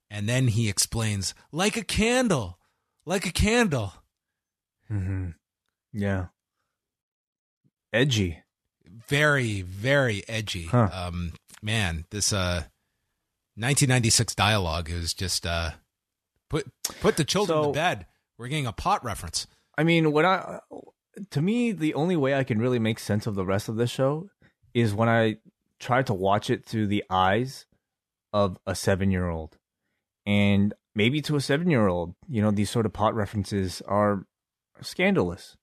[0.10, 2.58] And then he explains, like a candle,
[3.06, 3.94] like a candle.
[4.92, 5.30] Mm-hmm.
[5.94, 6.26] Yeah.
[7.94, 8.40] Edgy.
[9.08, 10.66] Very, very edgy.
[10.66, 10.90] Huh.
[10.92, 12.64] Um, man, this uh,
[13.56, 15.72] 1996 dialogue is just uh,
[16.50, 16.68] put
[17.02, 18.06] put the children So- to bed.
[18.40, 19.46] We're getting a pot reference.
[19.78, 20.60] I mean, when I
[21.32, 23.92] to me the only way I can really make sense of the rest of this
[23.92, 24.30] show
[24.74, 25.36] is when I
[25.80, 27.66] try to watch it through the eyes
[28.32, 29.58] of a 7-year-old.
[30.26, 34.26] And maybe to a 7-year-old, you know, these sort of pot references are
[34.82, 35.58] scandalous.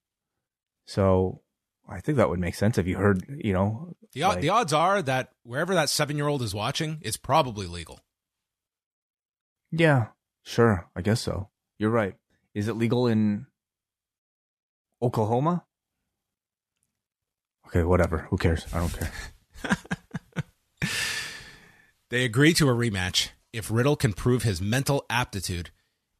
[0.86, 1.42] So,
[1.88, 4.72] I think that would make sense if you heard, you know, The, like- the odds
[4.72, 8.00] are that wherever that seven year old is watching, it's probably legal.
[9.70, 10.08] Yeah,
[10.44, 11.48] sure, I guess so.
[11.78, 12.14] You're right.
[12.56, 13.46] Is it legal in
[15.00, 15.64] Oklahoma?
[17.68, 18.26] Okay, whatever.
[18.30, 18.66] Who cares?
[18.72, 19.12] I don't care.
[22.08, 25.70] They agree to a rematch if Riddle can prove his mental aptitude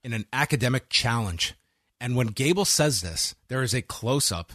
[0.02, 1.54] in an academic challenge.
[2.00, 4.52] And when Gable says this, there is a close up.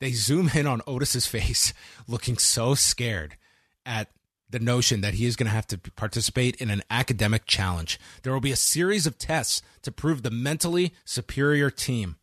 [0.00, 1.74] They zoom in on Otis's face,
[2.08, 3.36] looking so scared
[3.84, 4.08] at
[4.50, 7.98] the notion that he is going to have to participate in an academic challenge.
[8.22, 12.16] There will be a series of tests to prove the mentally superior team.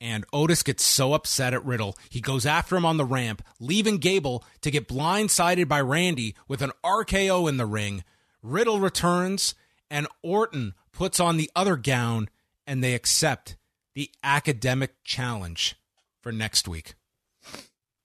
[0.00, 3.96] And Otis gets so upset at Riddle, he goes after him on the ramp, leaving
[3.96, 8.04] Gable to get blindsided by Randy with an RKO in the ring.
[8.42, 9.54] Riddle returns,
[9.90, 12.28] and Orton puts on the other gown,
[12.66, 13.56] and they accept
[13.94, 15.76] the academic challenge
[16.20, 16.94] for next week.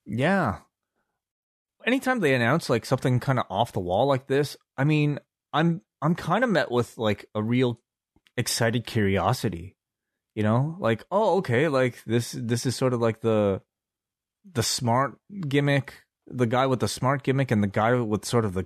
[0.06, 0.60] Yeah.
[1.86, 5.20] Anytime they announce like something kind of off the wall like this, I mean,
[5.54, 7.80] I'm I'm kind of met with like a real
[8.38, 9.76] excited curiosity.
[10.36, 13.62] You know, like oh okay, like this this is sort of like the
[14.50, 15.18] the smart
[15.48, 18.66] gimmick, the guy with the smart gimmick and the guy with sort of the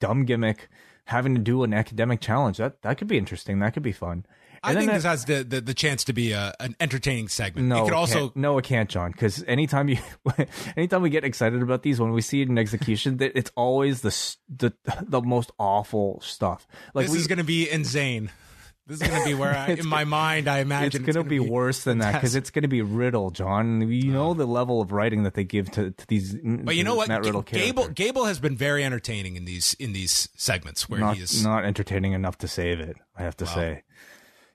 [0.00, 0.68] dumb gimmick
[1.06, 2.58] having to do an academic challenge.
[2.58, 3.58] That that could be interesting.
[3.60, 4.26] That could be fun.
[4.64, 7.68] I think this has the, the, the chance to be a, an entertaining segment.
[7.68, 8.36] No, it could also can't.
[8.36, 9.12] no, it can't, John.
[9.12, 9.98] Because anytime you,
[10.76, 14.00] anytime we get excited about these, when we see it in execution, that it's always
[14.00, 14.72] the the
[15.02, 16.66] the most awful stuff.
[16.94, 18.30] Like this we, is going to be insane.
[18.86, 21.28] This is going to be where, I, in my mind, I imagine it's, going to
[21.28, 23.90] be, be, worse than that because it's going to be Riddle, John.
[23.90, 24.34] You know uh.
[24.34, 26.34] the level of writing that they give to, to these.
[26.34, 29.94] But you know what, Matt Riddle Gable Gable has been very entertaining in these in
[29.94, 32.96] these segments where not, he's not entertaining enough to save it.
[33.16, 33.82] I have to say.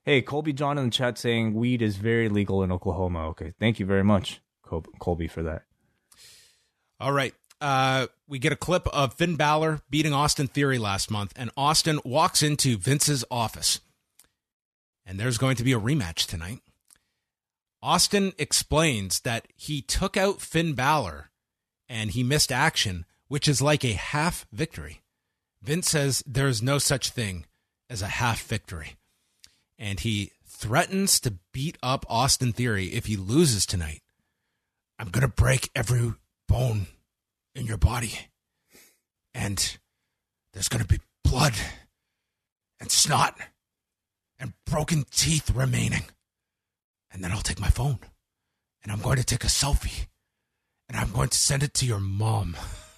[0.06, 3.28] Hey, Colby John in the chat saying weed is very legal in Oklahoma.
[3.30, 4.42] Okay, thank you very much,
[5.00, 5.64] Colby, for that.
[7.00, 7.34] All right.
[7.62, 12.00] Uh, we get a clip of Finn Balor beating Austin Theory last month, and Austin
[12.06, 13.82] walks into Vince's office.
[15.06, 16.62] And there's going to be a rematch tonight.
[17.82, 21.32] Austin explains that he took out Finn Balor
[21.88, 25.02] and he missed action, which is like a half victory.
[25.62, 27.46] Vince says there's no such thing
[27.90, 28.99] as a half victory
[29.80, 34.02] and he threatens to beat up Austin Theory if he loses tonight.
[35.00, 36.13] I'm going to break every
[36.50, 36.88] bone
[37.56, 38.28] in your body.
[39.34, 39.78] And
[40.54, 41.54] there's going to be blood
[42.80, 43.38] and snot
[44.38, 46.04] and broken teeth remaining.
[47.12, 48.00] And then I'll take my phone
[48.84, 50.08] and I'm going to take a selfie
[50.89, 52.58] and I'm going to send it to your mom.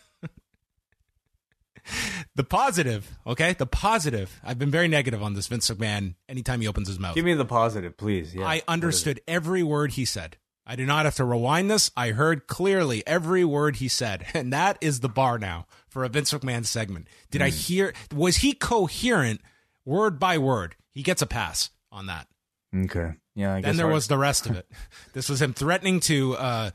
[2.36, 3.54] the positive, okay?
[3.54, 4.39] The positive.
[4.43, 7.15] I've been very negative on this Vince McMahon anytime he opens his mouth.
[7.15, 8.34] Give me the positive, please.
[8.34, 8.45] Yeah.
[8.45, 10.38] I understood every word he said.
[10.65, 11.91] I do not have to rewind this.
[11.97, 14.25] I heard clearly every word he said.
[14.34, 17.08] And that is the bar now for a Vince McMahon segment.
[17.30, 17.45] Did mm.
[17.45, 17.56] I hmm.
[17.56, 19.41] hear was he coherent
[19.86, 20.75] word by word?
[20.93, 22.27] He gets a pass on that.
[22.75, 23.13] Okay.
[23.36, 23.93] Yeah, I Then there hard.
[23.93, 24.69] was the rest of it.
[25.13, 26.71] this was him threatening to uh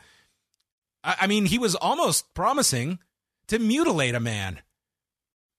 [1.02, 2.98] I, I mean, he was almost promising
[3.48, 4.60] to mutilate a man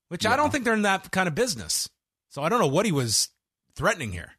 [0.09, 0.33] which yeah.
[0.33, 1.89] I don't think they're in that kind of business.
[2.29, 3.29] So I don't know what he was
[3.75, 4.33] threatening here.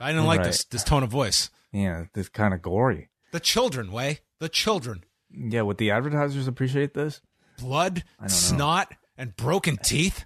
[0.00, 0.46] I didn't like right.
[0.46, 1.50] this this tone of voice.
[1.72, 3.10] Yeah, this kind of gory.
[3.32, 5.04] The children, way the children.
[5.30, 7.20] Yeah, would the advertisers appreciate this?
[7.58, 10.24] Blood, snot, and broken teeth.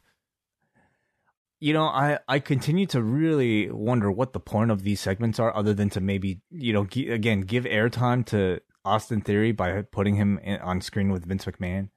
[1.61, 5.55] You know, I I continue to really wonder what the point of these segments are,
[5.55, 10.16] other than to maybe you know g- again give airtime to Austin Theory by putting
[10.16, 11.90] him in, on screen with Vince McMahon.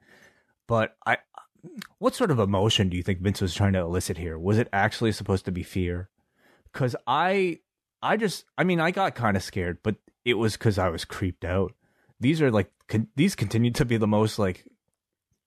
[0.67, 1.17] But I
[2.00, 4.38] what sort of emotion do you think Vince was trying to elicit here?
[4.38, 6.10] Was it actually supposed to be fear?
[6.71, 7.60] Because I,
[8.02, 9.95] I just, I mean, I got kind of scared, but
[10.26, 11.74] it was because I was creeped out.
[12.19, 14.65] These are like, con- these continue to be the most like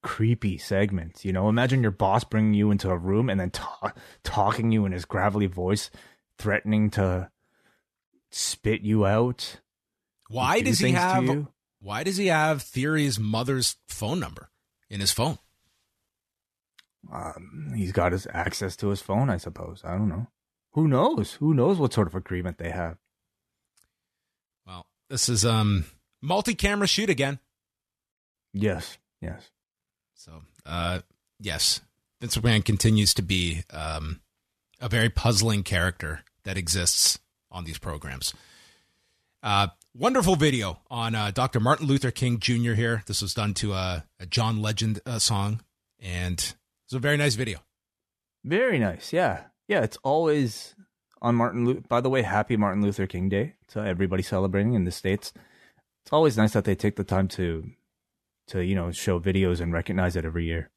[0.03, 1.25] creepy segments.
[1.25, 4.85] You know, imagine your boss bringing you into a room and then ta- talking you
[4.85, 5.91] in his gravelly voice,
[6.39, 7.31] threatening to
[8.31, 9.61] spit you out.
[10.29, 11.47] Why does he have?
[11.81, 14.51] Why does he have Theory's mother's phone number
[14.89, 15.39] in his phone?
[17.13, 19.83] Um, he's got his access to his phone, I suppose.
[19.85, 20.29] I don't know.
[20.73, 21.35] Who knows?
[21.35, 22.97] Who knows what sort of agreement they have?
[24.67, 25.85] Well, this is um
[26.21, 27.39] multi-camera shoot again.
[28.53, 29.51] Yes, yes.
[30.15, 31.01] So, uh,
[31.41, 31.81] yes,
[32.21, 34.21] Vince McMahon continues to be um,
[34.81, 37.19] a very puzzling character that exists
[37.51, 38.33] on these programs.
[39.43, 41.61] Uh, wonderful video on uh, Dr.
[41.61, 42.73] Martin Luther King Jr.
[42.73, 43.03] here.
[43.07, 45.61] This was done to a, a John Legend uh, song,
[45.99, 46.55] and
[46.87, 47.59] it's a very nice video.
[48.45, 49.13] Very nice.
[49.13, 49.45] Yeah.
[49.69, 49.83] Yeah.
[49.83, 50.75] It's always
[51.23, 51.65] on Martin.
[51.65, 51.83] Luther.
[51.89, 55.33] By the way, happy Martin Luther King Day to everybody celebrating in the States.
[56.05, 57.71] It's always nice that they take the time to,
[58.49, 60.71] to, you know, show videos and recognize it every year.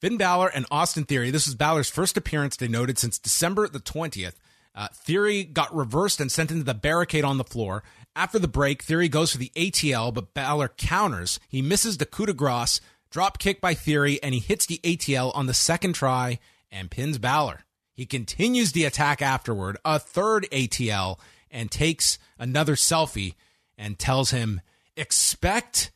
[0.00, 1.32] Finn Balor and Austin Theory.
[1.32, 4.34] This is Balor's first appearance denoted since December the 20th.
[4.72, 7.82] Uh, Theory got reversed and sent into the barricade on the floor.
[8.14, 11.40] After the break, Theory goes for the ATL, but Balor counters.
[11.48, 15.32] He misses the coup de grace Drop kick by Theory, and he hits the ATL
[15.34, 16.38] on the second try
[16.70, 17.60] and pins Balor.
[17.94, 21.18] He continues the attack afterward, a third ATL,
[21.50, 23.34] and takes another selfie
[23.76, 24.60] and tells him,
[24.96, 25.90] expect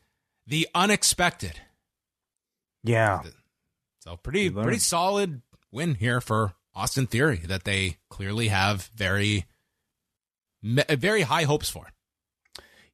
[0.47, 1.61] the unexpected.
[2.83, 3.23] Yeah.
[4.01, 9.47] So pretty pretty solid win here for Austin Theory that they clearly have very
[10.63, 11.89] very high hopes for.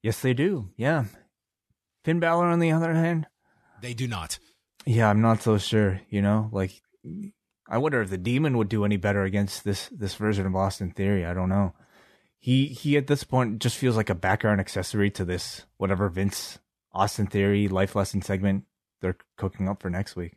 [0.03, 0.71] Yes, they do.
[0.77, 1.05] Yeah.
[2.05, 3.27] Finn Balor, on the other hand,
[3.81, 4.39] they do not.
[4.87, 6.01] Yeah, I'm not so sure.
[6.09, 6.83] You know, like
[7.69, 10.91] I wonder if the demon would do any better against this this version of Austin
[10.91, 11.25] Theory.
[11.25, 11.75] I don't know.
[12.39, 16.59] He he at this point just feels like a background accessory to this whatever Vince
[16.93, 18.65] Austin Theory life lesson segment
[19.01, 20.37] they're cooking up for next week.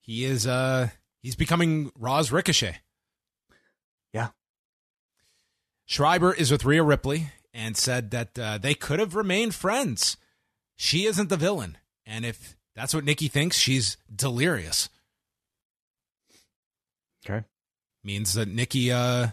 [0.00, 0.88] He is uh
[1.22, 2.78] he's becoming Raw's Ricochet.
[4.12, 4.28] Yeah.
[5.86, 10.16] Schreiber is with Rhea Ripley and said that uh, they could have remained friends.
[10.76, 11.78] She isn't the villain,
[12.10, 14.88] and if that's what Nikki thinks, she's delirious.
[17.24, 17.44] Okay.
[18.02, 19.28] Means that Nikki uh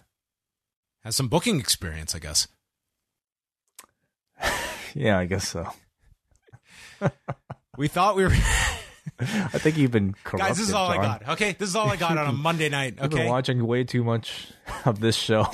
[1.03, 2.47] has some booking experience, I guess.
[4.95, 5.69] Yeah, I guess so.
[7.78, 8.32] We thought we were
[9.19, 10.47] I think you've been corrupted.
[10.47, 10.57] guys.
[10.57, 10.99] This is all John.
[10.99, 11.30] I got.
[11.34, 12.95] Okay, this is all I got on a Monday night.
[12.99, 14.47] Okay, watching way too much
[14.86, 15.45] of this show.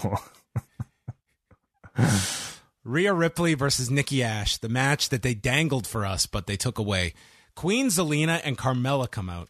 [2.84, 6.78] Rhea Ripley versus Nikki Ash, the match that they dangled for us, but they took
[6.78, 7.14] away.
[7.56, 9.50] Queen Zelina and Carmella come out,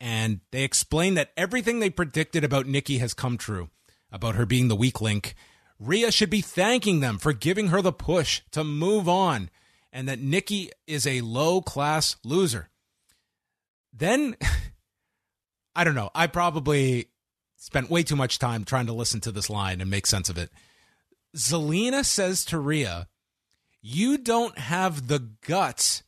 [0.00, 3.70] and they explain that everything they predicted about Nikki has come true,
[4.12, 5.34] about her being the weak link.
[5.78, 9.48] Rhea should be thanking them for giving her the push to move on,
[9.92, 12.68] and that Nikki is a low class loser.
[13.92, 14.36] Then,
[15.74, 17.06] I don't know, I probably
[17.56, 20.36] spent way too much time trying to listen to this line and make sense of
[20.36, 20.50] it.
[21.36, 23.08] Zelina says to Rhea,
[23.82, 26.02] You don't have the guts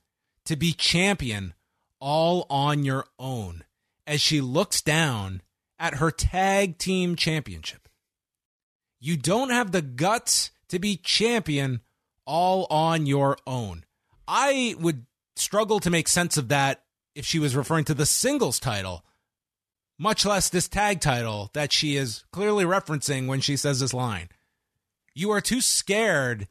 [0.46, 1.54] to be champion
[2.00, 3.64] all on your own,
[4.06, 5.42] as she looks down
[5.78, 7.88] at her tag team championship.
[9.00, 11.82] You don't have the guts to be champion
[12.24, 13.84] all on your own.
[14.26, 15.06] I would
[15.36, 19.04] struggle to make sense of that if she was referring to the singles title,
[19.98, 24.28] much less this tag title that she is clearly referencing when she says this line.
[25.18, 26.46] You are too scared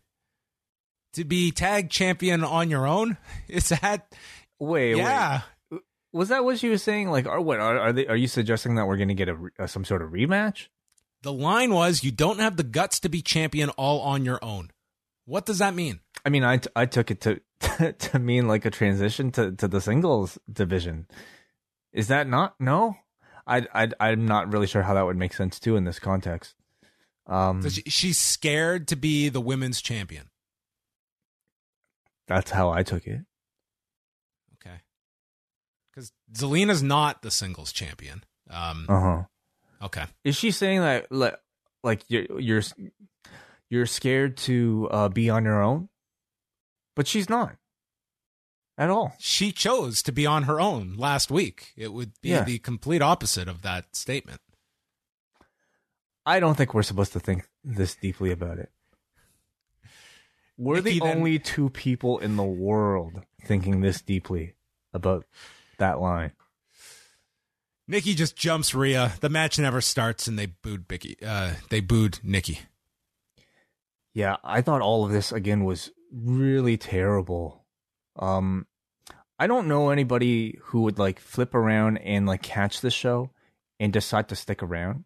[1.13, 3.15] to be tag champion on your own.
[3.47, 4.13] Is that
[4.59, 5.43] wait, yeah?
[5.71, 5.81] wait.
[6.11, 7.09] Was that what she was saying?
[7.09, 8.07] Like, are what are, are they?
[8.07, 10.67] Are you suggesting that we're going to get a, re- uh, some sort of rematch?
[11.21, 14.71] The line was, "You don't have the guts to be champion all on your own."
[15.23, 16.01] What does that mean?
[16.25, 17.39] I mean, I, t- I took it to
[17.93, 21.07] to mean like a transition to, to the singles division.
[21.93, 22.55] Is that not?
[22.59, 22.97] No,
[23.45, 26.56] I I I'm not really sure how that would make sense too in this context.
[27.27, 30.29] Um, So she, she's scared to be the women's champion.
[32.27, 33.21] that's how I took it.
[34.55, 34.77] Okay,
[35.91, 38.23] because Zelina's not the singles champion.
[38.49, 39.23] Um, Uh huh.
[39.83, 41.35] okay, Is she saying that like
[41.83, 42.61] like you're you're
[43.69, 45.89] you're scared to uh, be on your own?
[46.95, 47.55] But she's not
[48.77, 49.13] at all.
[49.19, 51.73] she chose to be on her own last week.
[51.77, 52.43] It would be Yeah.
[52.43, 54.41] the complete opposite of that statement.
[56.27, 58.69] I don't think we're supposed to think this deeply about it.
[60.57, 64.55] We're Nikki the then- only two people in the world thinking this deeply
[64.93, 65.25] about
[65.77, 66.33] that line.
[67.87, 69.13] Nikki just jumps Rhea.
[69.21, 71.15] The match never starts, and they booed Bicky.
[71.25, 72.59] Uh, they booed Nikki.
[74.13, 77.63] Yeah, I thought all of this again was really terrible.
[78.17, 78.67] Um
[79.39, 83.29] I don't know anybody who would like flip around and like catch the show
[83.79, 85.05] and decide to stick around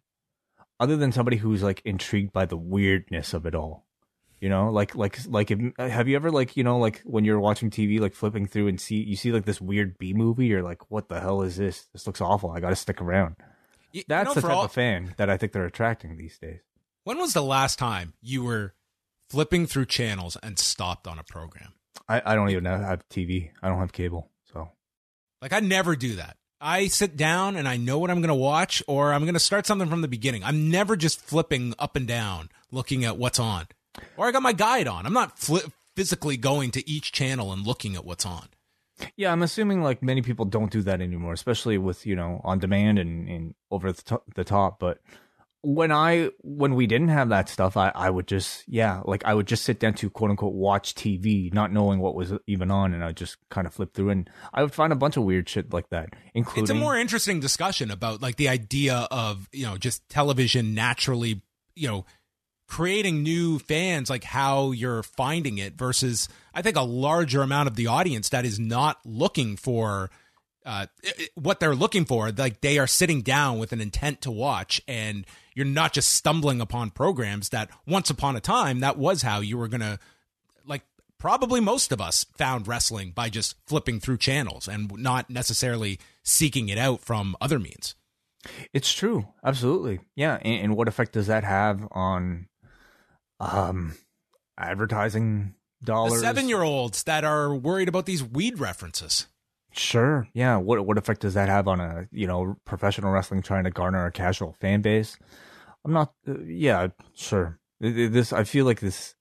[0.82, 3.86] other than somebody who's like intrigued by the weirdness of it all.
[4.40, 7.38] You know, like like like if, have you ever like, you know, like when you're
[7.38, 10.64] watching TV like flipping through and see you see like this weird B movie, you're
[10.64, 11.86] like, "What the hell is this?
[11.92, 12.50] This looks awful.
[12.50, 13.36] I got to stick around."
[13.92, 16.58] You That's know, the type all- of fan that I think they're attracting these days.
[17.04, 18.74] When was the last time you were
[19.30, 21.72] flipping through channels and stopped on a program?
[22.08, 23.50] I, I don't even have TV.
[23.62, 24.28] I don't have cable.
[24.52, 24.70] So
[25.40, 26.36] Like I never do that.
[26.62, 29.40] I sit down and I know what I'm going to watch, or I'm going to
[29.40, 30.44] start something from the beginning.
[30.44, 33.66] I'm never just flipping up and down, looking at what's on,
[34.16, 35.04] or I got my guide on.
[35.04, 35.38] I'm not
[35.96, 38.48] physically going to each channel and looking at what's on.
[39.16, 42.60] Yeah, I'm assuming like many people don't do that anymore, especially with you know on
[42.60, 44.78] demand and, and over the, to- the top.
[44.78, 44.98] But
[45.62, 49.32] when I when we didn't have that stuff, I I would just yeah like I
[49.32, 52.92] would just sit down to quote unquote watch TV, not knowing what was even on,
[52.92, 55.22] and I would just kind of flip through, and I would find a bunch of
[55.22, 59.48] weird shit like that, including It's a more interesting discussion about like the idea of
[59.52, 61.42] you know just television naturally
[61.76, 62.04] you know
[62.66, 67.76] creating new fans like how you're finding it versus i think a larger amount of
[67.76, 70.10] the audience that is not looking for
[70.64, 70.86] uh,
[71.34, 72.30] what they're looking for.
[72.30, 76.60] Like they are sitting down with an intent to watch and you're not just stumbling
[76.60, 79.98] upon programs that once upon a time that was how you were gonna
[80.66, 80.82] like
[81.18, 86.68] probably most of us found wrestling by just flipping through channels and not necessarily seeking
[86.68, 87.94] it out from other means.
[88.72, 90.00] It's true, absolutely.
[90.16, 92.48] Yeah, and, and what effect does that have on
[93.38, 93.94] um
[94.58, 96.20] advertising dollars?
[96.20, 99.26] seven year olds that are worried about these weed references.
[99.72, 100.28] Sure.
[100.34, 100.56] Yeah.
[100.56, 104.06] What what effect does that have on a you know professional wrestling trying to garner
[104.06, 105.16] a casual fan base?
[105.84, 106.12] I'm not.
[106.26, 106.88] Uh, yeah.
[107.14, 107.58] Sure.
[107.80, 109.14] Th- th- This I feel like this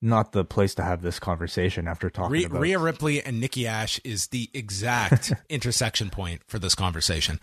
[0.00, 3.66] not the place to have this conversation after talking Rhea, about Rhea Ripley and Nikki
[3.66, 7.40] Ash is the exact intersection point for this conversation.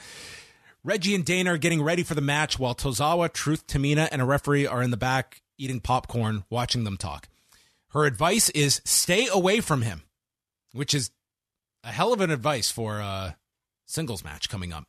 [0.83, 4.25] Reggie and Dana are getting ready for the match while Tozawa, Truth, Tamina, and a
[4.25, 7.27] referee are in the back eating popcorn, watching them talk.
[7.89, 10.03] Her advice is stay away from him,
[10.73, 11.11] which is
[11.85, 13.37] a hell of an advice for a
[13.85, 14.85] singles match coming up.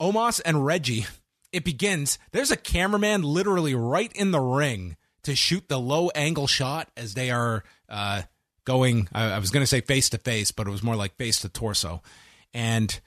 [0.00, 1.06] Omos and Reggie,
[1.52, 2.18] it begins.
[2.32, 7.14] There's a cameraman literally right in the ring to shoot the low angle shot as
[7.14, 8.22] they are uh,
[8.64, 9.08] going.
[9.12, 11.40] I, I was going to say face to face, but it was more like face
[11.40, 12.02] to torso.
[12.54, 13.00] And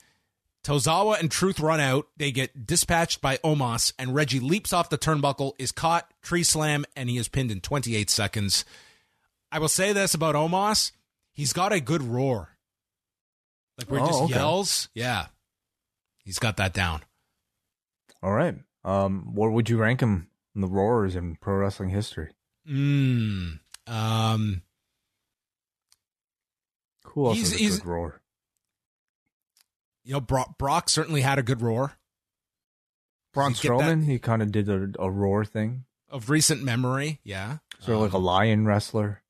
[0.63, 2.07] Tozawa and Truth run out.
[2.17, 6.85] They get dispatched by Omos, and Reggie leaps off the turnbuckle, is caught, tree slam,
[6.95, 8.65] and he is pinned in 28 seconds.
[9.51, 10.91] I will say this about Omos
[11.33, 12.52] he's got a good roar.
[13.77, 14.33] Like where he Oh, just okay.
[14.35, 14.89] yells.
[14.93, 15.27] Yeah.
[16.23, 17.01] He's got that down.
[18.21, 18.55] All right.
[18.83, 22.31] Um, where would you rank him in the roars in pro wrestling history?
[22.67, 23.59] Mm.
[23.87, 24.61] Um,
[27.07, 28.21] Who else He's- has a he's- good roar?
[30.03, 31.97] you know, Brock, Brock certainly had a good roar.
[33.33, 37.57] Braun Strowman, he kind of did a, a roar thing, Of recent memory, yeah.
[37.79, 39.22] sort of like a Um, lion wrestler.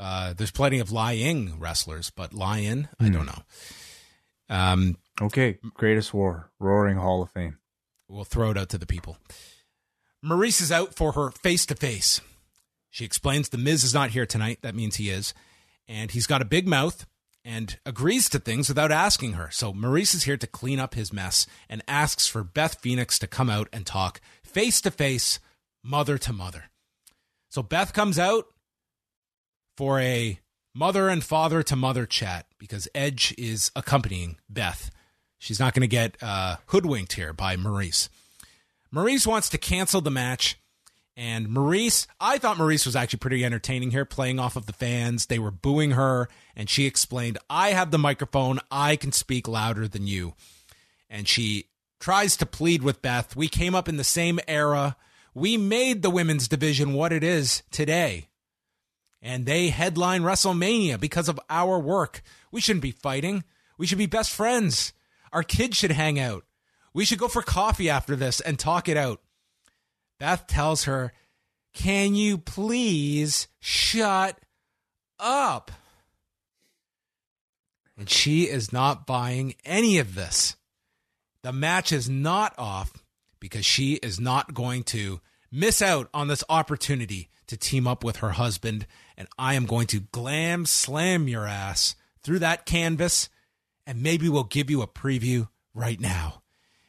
[0.00, 3.12] Uh, there's plenty of lying wrestlers, but lion, I Hmm.
[3.12, 3.42] don't know.
[4.48, 7.58] Um, Okay, greatest war, roaring Hall of Fame.
[8.08, 9.18] we'll throw it out to the people.
[10.24, 12.20] Maryse is out for her face to face.
[12.88, 14.60] She explains the Miz is not here tonight.
[14.62, 15.34] That means he is.
[15.86, 17.06] And he's got a big mouth
[17.44, 19.50] and agrees to things without asking her.
[19.52, 23.26] So Maryse is here to clean up his mess and asks for Beth Phoenix to
[23.26, 25.38] come out and talk face to face,
[25.84, 26.64] mother to mother.
[27.50, 28.46] So Beth comes out
[29.80, 30.38] for a
[30.74, 34.90] mother and father to mother chat because Edge is accompanying Beth.
[35.38, 38.10] She's not going to get uh, hoodwinked here by Maryse.
[38.94, 40.60] Maryse wants to cancel the match.
[41.16, 45.24] And Maryse, I thought Maryse was actually pretty entertaining here, playing off of the fans.
[45.24, 48.60] They were booing her, and she explained, I have the microphone.
[48.70, 50.34] I can speak louder than you.
[51.08, 51.70] And she
[52.00, 53.34] tries to plead with Beth.
[53.34, 54.96] We came up in the same era.
[55.32, 58.26] We made the women's division what it is today.
[59.22, 62.22] And they headline WrestleMania because of our work.
[62.50, 63.44] We shouldn't be fighting.
[63.76, 64.92] We should be best friends.
[65.32, 66.44] Our kids should hang out.
[66.92, 69.20] We should go for coffee after this and talk it out.
[70.18, 71.12] Beth tells her,
[71.72, 74.38] Can you please shut
[75.18, 75.70] up?
[77.96, 80.56] And she is not buying any of this.
[81.42, 82.92] The match is not off
[83.40, 88.16] because she is not going to miss out on this opportunity to team up with
[88.16, 88.86] her husband.
[89.20, 93.28] And I am going to glam slam your ass through that canvas.
[93.86, 96.40] And maybe we'll give you a preview right now.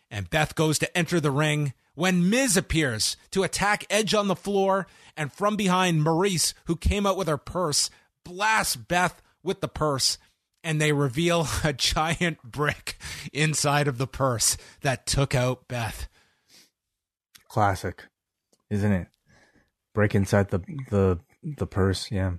[0.09, 4.37] And Beth goes to enter the ring when Miz appears to attack Edge on the
[4.37, 4.87] floor.
[5.17, 7.89] And from behind, Maryse, who came out with her purse,
[8.23, 10.17] blasts Beth with the purse.
[10.63, 12.97] And they reveal a giant brick
[13.33, 16.07] inside of the purse that took out Beth.
[17.49, 18.05] Classic,
[18.69, 19.07] isn't it?
[19.93, 20.59] Break inside the
[20.89, 22.11] the the purse.
[22.11, 22.33] Yeah,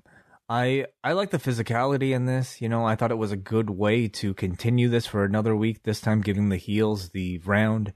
[0.49, 2.61] I I like the physicality in this.
[2.61, 5.83] You know, I thought it was a good way to continue this for another week.
[5.83, 7.93] This time, giving the heels the round.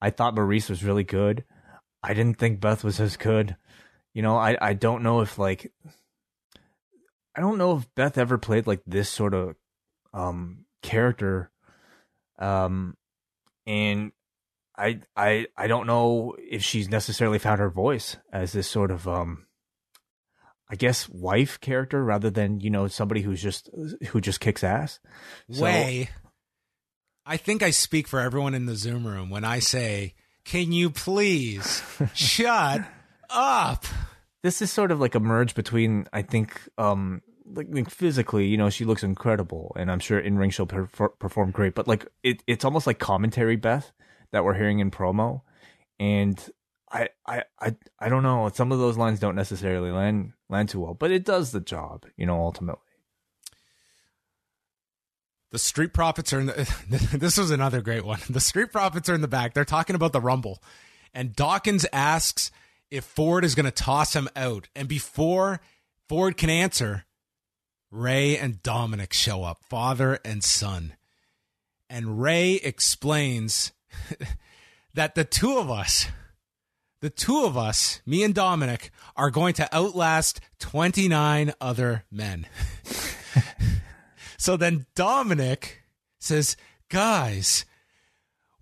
[0.00, 1.44] I thought Maryse was really good.
[2.02, 3.56] I didn't think Beth was as good.
[4.12, 5.72] You know, I I don't know if like
[7.34, 9.56] I don't know if Beth ever played like this sort of
[10.12, 11.50] um character.
[12.38, 12.96] Um
[13.66, 14.12] and
[14.76, 19.08] I I I don't know if she's necessarily found her voice as this sort of
[19.08, 19.46] um
[20.68, 23.68] I guess wife character rather than, you know, somebody who's just
[24.08, 24.98] who just kicks ass.
[25.50, 26.10] So- Way.
[27.26, 30.90] I think I speak for everyone in the Zoom room when I say, Can you
[30.90, 31.82] please
[32.14, 32.82] shut
[33.30, 33.84] up?
[34.42, 38.56] this is sort of like a merge between I think um like, like physically, you
[38.56, 41.74] know, she looks incredible, and I'm sure in ring she'll per- perform great.
[41.74, 43.92] But like it, it's almost like commentary Beth
[44.32, 45.42] that we're hearing in promo,
[46.00, 46.38] and
[46.90, 48.50] I, I, I, I don't know.
[48.54, 52.06] Some of those lines don't necessarily land land too well, but it does the job,
[52.16, 52.40] you know.
[52.40, 52.80] Ultimately,
[55.50, 57.08] The Street Profits are in the.
[57.18, 58.20] this was another great one.
[58.28, 59.54] The Street Profits are in the back.
[59.54, 60.62] They're talking about the Rumble.
[61.12, 62.50] And Dawkins asks
[62.90, 64.68] if Ford is going to toss him out.
[64.74, 65.60] And before
[66.08, 67.04] Ford can answer,
[67.90, 70.94] Ray and Dominic show up, father and son.
[71.88, 73.72] And Ray explains
[74.94, 76.06] that the two of us,
[77.04, 82.46] the two of us, me and Dominic, are going to outlast 29 other men.
[84.44, 85.84] So then Dominic
[86.18, 86.54] says,
[86.90, 87.64] Guys,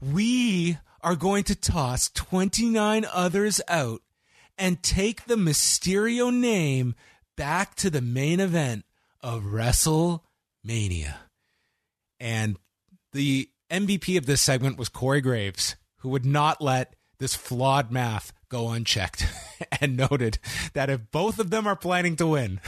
[0.01, 4.01] we are going to toss 29 others out
[4.57, 6.95] and take the Mysterio name
[7.36, 8.84] back to the main event
[9.22, 11.16] of WrestleMania.
[12.20, 12.59] And
[13.12, 18.32] the MVP of this segment was Corey Graves, who would not let this flawed math
[18.48, 19.28] go unchecked
[19.80, 20.40] and noted
[20.72, 22.60] that if both of them are planning to win,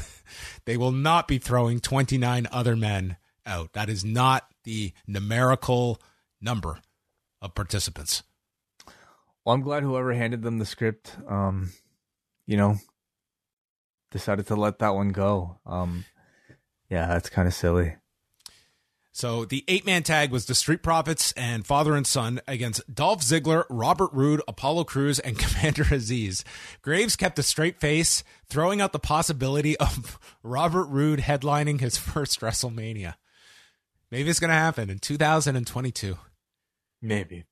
[0.64, 3.72] they will not be throwing 29 other men out.
[3.72, 6.00] That is not the numerical
[6.40, 6.78] number
[7.42, 8.22] of participants.
[9.44, 11.72] Well, I'm glad whoever handed them the script, um,
[12.46, 12.76] you know,
[14.12, 15.58] decided to let that one go.
[15.66, 16.04] Um,
[16.88, 17.96] yeah, that's kind of silly.
[19.14, 23.20] So the eight man tag was the Street Profits and Father and Son against Dolph
[23.20, 26.42] Ziggler, Robert Roode, Apollo Crews, and Commander Azeez.
[26.82, 32.40] Graves kept a straight face, throwing out the possibility of Robert Roode headlining his first
[32.40, 33.14] WrestleMania.
[34.10, 36.18] Maybe it's going to happen in 2022.
[37.00, 37.44] Maybe.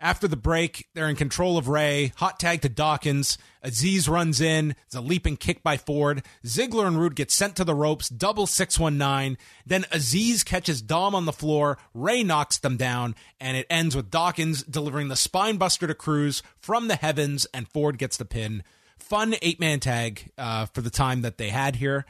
[0.00, 2.12] After the break, they're in control of Ray.
[2.18, 3.36] Hot tag to Dawkins.
[3.64, 4.76] Azeez runs in.
[4.86, 6.22] It's a leaping kick by Ford.
[6.44, 8.08] Ziggler and Roode get sent to the ropes.
[8.08, 9.36] Double 619.
[9.66, 11.78] Then Azeez catches Dom on the floor.
[11.94, 13.16] Ray knocks them down.
[13.40, 17.48] And it ends with Dawkins delivering the spinebuster to Crews from the heavens.
[17.52, 18.62] And Ford gets the pin.
[18.98, 22.06] Fun eight man tag uh, for the time that they had here.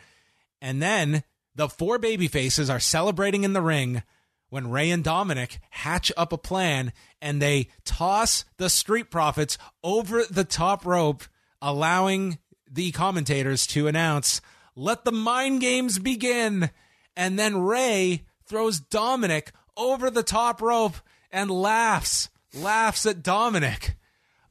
[0.61, 1.23] And then
[1.55, 4.03] the four baby faces are celebrating in the ring
[4.51, 10.25] when Ray and Dominic hatch up a plan and they toss the Street Profits over
[10.25, 11.25] the top rope,
[11.61, 12.39] allowing
[12.71, 14.41] the commentators to announce,
[14.75, 16.71] let the mind games begin.
[17.17, 20.97] And then Ray throws Dominic over the top rope
[21.31, 23.97] and laughs, laughs at Dominic.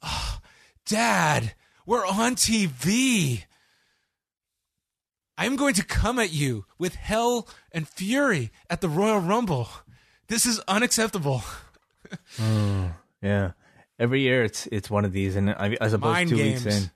[0.03, 0.39] Oh,
[0.85, 1.53] Dad,
[1.85, 3.43] we're on TV.
[5.37, 9.69] I'm going to come at you with hell and fury at the Royal Rumble.
[10.27, 11.41] This is unacceptable.
[12.41, 13.51] oh, yeah.
[13.99, 16.65] Every year it's it's one of these, and I, I suppose Mind two games.
[16.65, 16.91] weeks in.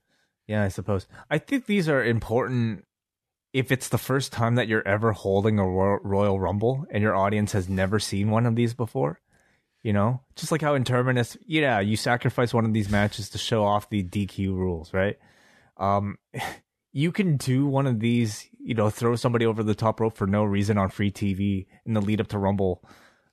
[0.48, 1.08] Yeah, I suppose.
[1.30, 2.86] I think these are important
[3.54, 7.16] if it's the first time that you're ever holding a Royal, Royal Rumble and your
[7.16, 9.20] audience has never seen one of these before.
[9.84, 13.40] You know, just like how in Terminus, yeah, you sacrifice one of these matches to
[13.40, 15.18] show off the DQ rules, right?
[15.78, 16.20] Um,
[16.94, 20.28] you can do one of these, you know, throw somebody over the top rope for
[20.28, 22.84] no reason on free TV in the lead up to Rumble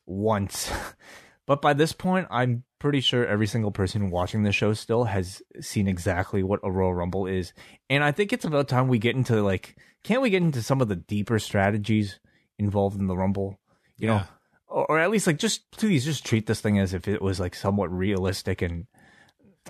[0.09, 0.71] once.
[1.47, 5.43] but by this point, I'm pretty sure every single person watching the show still has
[5.61, 7.53] seen exactly what a Royal Rumble is.
[7.91, 10.81] And I think it's about time we get into like, can't we get into some
[10.81, 12.21] of the deeper strategies
[12.59, 13.59] involved in the Rumble?
[13.99, 14.15] You Yeah.
[14.15, 14.23] know,
[14.69, 17.41] or, or at least like just please just treat this thing as if it was
[17.41, 18.87] like somewhat realistic and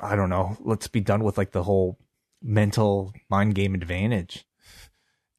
[0.01, 0.57] I don't know.
[0.61, 1.99] Let's be done with like the whole
[2.43, 4.45] mental mind game advantage.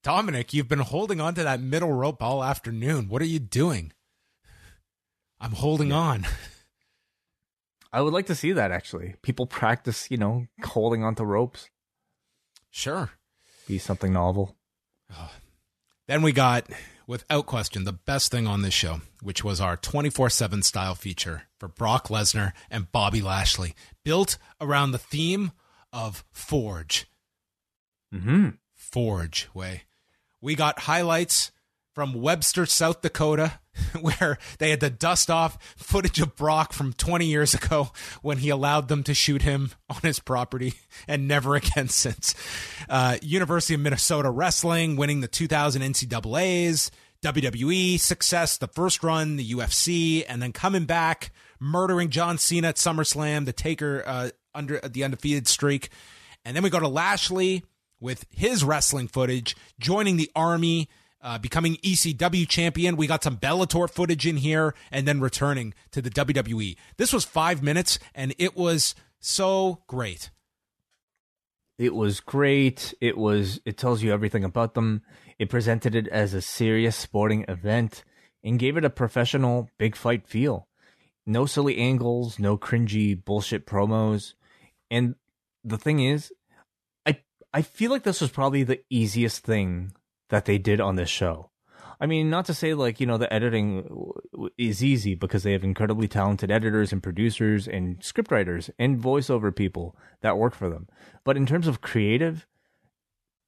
[0.01, 3.09] Dominic, you've been holding on to that middle rope all afternoon.
[3.09, 3.91] What are you doing?
[5.39, 6.25] I'm holding on.
[7.93, 9.15] I would like to see that actually.
[9.21, 11.69] People practice, you know, holding onto ropes.
[12.69, 13.11] Sure.
[13.67, 14.55] Be something novel.
[16.07, 16.67] Then we got,
[17.07, 21.43] without question, the best thing on this show, which was our 24 7 style feature
[21.59, 25.51] for Brock Lesnar and Bobby Lashley, built around the theme
[25.93, 27.07] of Forge.
[28.13, 28.49] Mm-hmm.
[28.75, 29.83] Forge way.
[30.41, 31.51] We got highlights
[31.93, 33.59] from Webster, South Dakota,
[34.01, 38.49] where they had to dust off footage of Brock from 20 years ago when he
[38.49, 40.73] allowed them to shoot him on his property
[41.07, 42.35] and never again since.
[42.87, 46.89] Uh, University of Minnesota Wrestling winning the 2000 NCAAs,
[47.23, 52.75] WWE success, the first run, the UFC, and then coming back, murdering John Cena at
[52.75, 55.89] SummerSlam, the Taker uh, under the undefeated streak.
[56.45, 57.63] And then we go to Lashley
[57.99, 60.87] with his wrestling footage, joining the army,
[61.21, 62.95] uh, becoming ECW champion.
[62.95, 66.75] We got some Bellator footage in here, and then returning to the WWE.
[66.97, 70.29] This was five minutes, and it was so great.
[71.77, 72.93] It was great.
[72.99, 75.01] It was it tells you everything about them.
[75.37, 78.03] It presented it as a serious sporting event
[78.43, 80.67] and gave it a professional big fight feel.
[81.25, 84.33] No silly angles, no cringy bullshit promos.
[84.91, 85.15] And
[85.63, 86.33] the thing is,
[87.05, 87.21] I
[87.53, 89.93] I feel like this was probably the easiest thing
[90.29, 91.49] that they did on this show.
[92.01, 94.11] I mean, not to say like, you know, the editing
[94.57, 99.97] is easy because they have incredibly talented editors and producers and scriptwriters and voiceover people
[100.21, 100.87] that work for them.
[101.25, 102.47] But in terms of creative,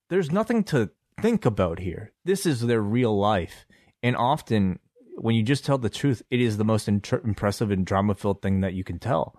[0.10, 0.90] there's nothing to
[1.22, 2.12] think about here.
[2.26, 3.66] This is their real life.
[4.04, 4.80] And often,
[5.16, 8.42] when you just tell the truth, it is the most inter- impressive and drama filled
[8.42, 9.38] thing that you can tell.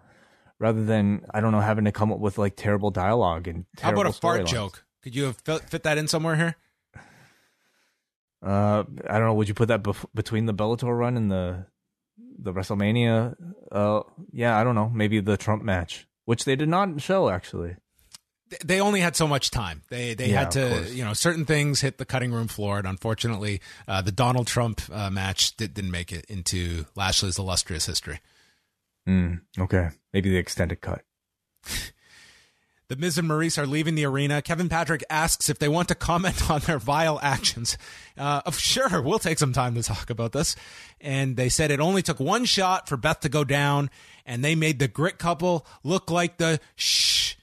[0.59, 3.91] Rather than, I don't know, having to come up with like terrible dialogue and How
[3.93, 4.47] about a fart storylines.
[4.47, 4.85] joke?
[5.03, 6.57] Could you have fit that in somewhere here?
[8.43, 9.35] Uh, I don't know.
[9.35, 11.67] Would you put that bef- between the Bellator run and the
[12.39, 13.37] the WrestleMania?
[13.71, 14.89] Uh, yeah, I don't know.
[14.89, 17.77] Maybe the Trump match, which they did not show actually.
[18.65, 19.83] they only had so much time.
[19.91, 22.87] They they Yeah, had to, you know, certain things hit the cutting room floor, and
[22.87, 28.21] unfortunately, uh, the Donald Trump uh, match did, didn't make it into Lashley's illustrious history.
[29.09, 31.03] Mm, okay, maybe the extended cut.
[32.93, 34.43] The Miz and Maryse are leaving the arena.
[34.43, 37.79] Kevin Patrick asks if they want to comment on their vile actions.
[38.19, 40.55] Uh, of- sure, we'll take some time to talk about this.
[41.01, 43.89] And they said it only took one shot for Beth to go down,
[44.27, 47.37] and they made the grit couple look like the shh.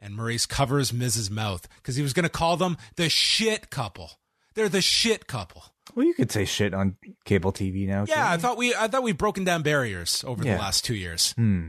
[0.00, 4.10] And Maryse covers Miz's mouth because he was going to call them the shit couple.
[4.54, 5.66] They're the shit couple.
[5.94, 8.06] Well, you could say shit on cable TV now.
[8.08, 10.54] Yeah, I thought we I thought we've broken down barriers over Yeah.
[10.54, 11.30] the last two years.
[11.36, 11.68] Hmm.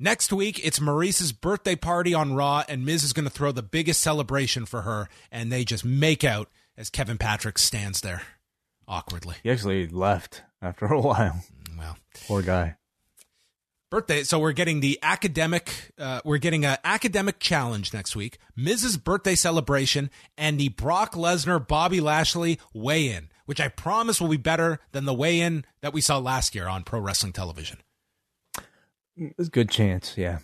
[0.00, 3.64] Next week, it's Maryse's birthday party on Raw, and Miz is going to throw the
[3.64, 8.22] biggest celebration for her, and they just make out as Kevin Patrick stands there
[8.86, 9.34] awkwardly.
[9.42, 11.42] He actually left after a while.
[11.76, 11.96] Well,
[12.28, 12.76] Poor guy.
[13.90, 14.22] birthday.
[14.22, 15.90] So we're getting the academic.
[15.98, 18.38] Uh, we're getting an academic challenge next week.
[18.54, 24.36] Miz's birthday celebration and the Brock Lesnar Bobby Lashley weigh-in, which I promise will be
[24.36, 27.78] better than the weigh-in that we saw last year on Pro Wrestling Television.
[29.18, 30.16] There's a good chance.
[30.16, 30.38] Yeah.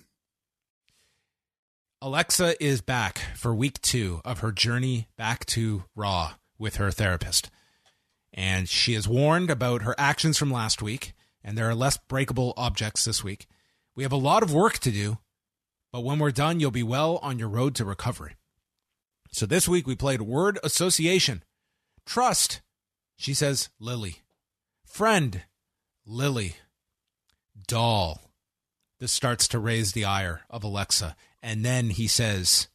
[2.02, 7.50] Alexa is back for week two of her journey back to Raw with her therapist.
[8.32, 12.52] And she is warned about her actions from last week, and there are less breakable
[12.56, 13.46] objects this week.
[13.94, 15.18] We have a lot of work to do,
[15.92, 18.34] but when we're done, you'll be well on your road to recovery.
[19.30, 21.44] So this week we played word association.
[22.04, 22.60] Trust,
[23.16, 24.22] she says Lily.
[24.84, 25.42] Friend,
[26.04, 26.56] Lily.
[27.66, 28.23] Doll.
[29.04, 31.14] This starts to raise the ire of Alexa.
[31.42, 32.68] And then he says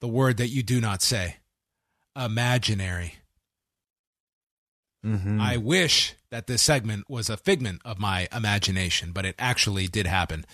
[0.00, 1.36] the word that you do not say
[2.16, 3.14] imaginary.
[5.06, 5.40] Mm-hmm.
[5.40, 10.08] I wish that this segment was a figment of my imagination, but it actually did
[10.08, 10.44] happen.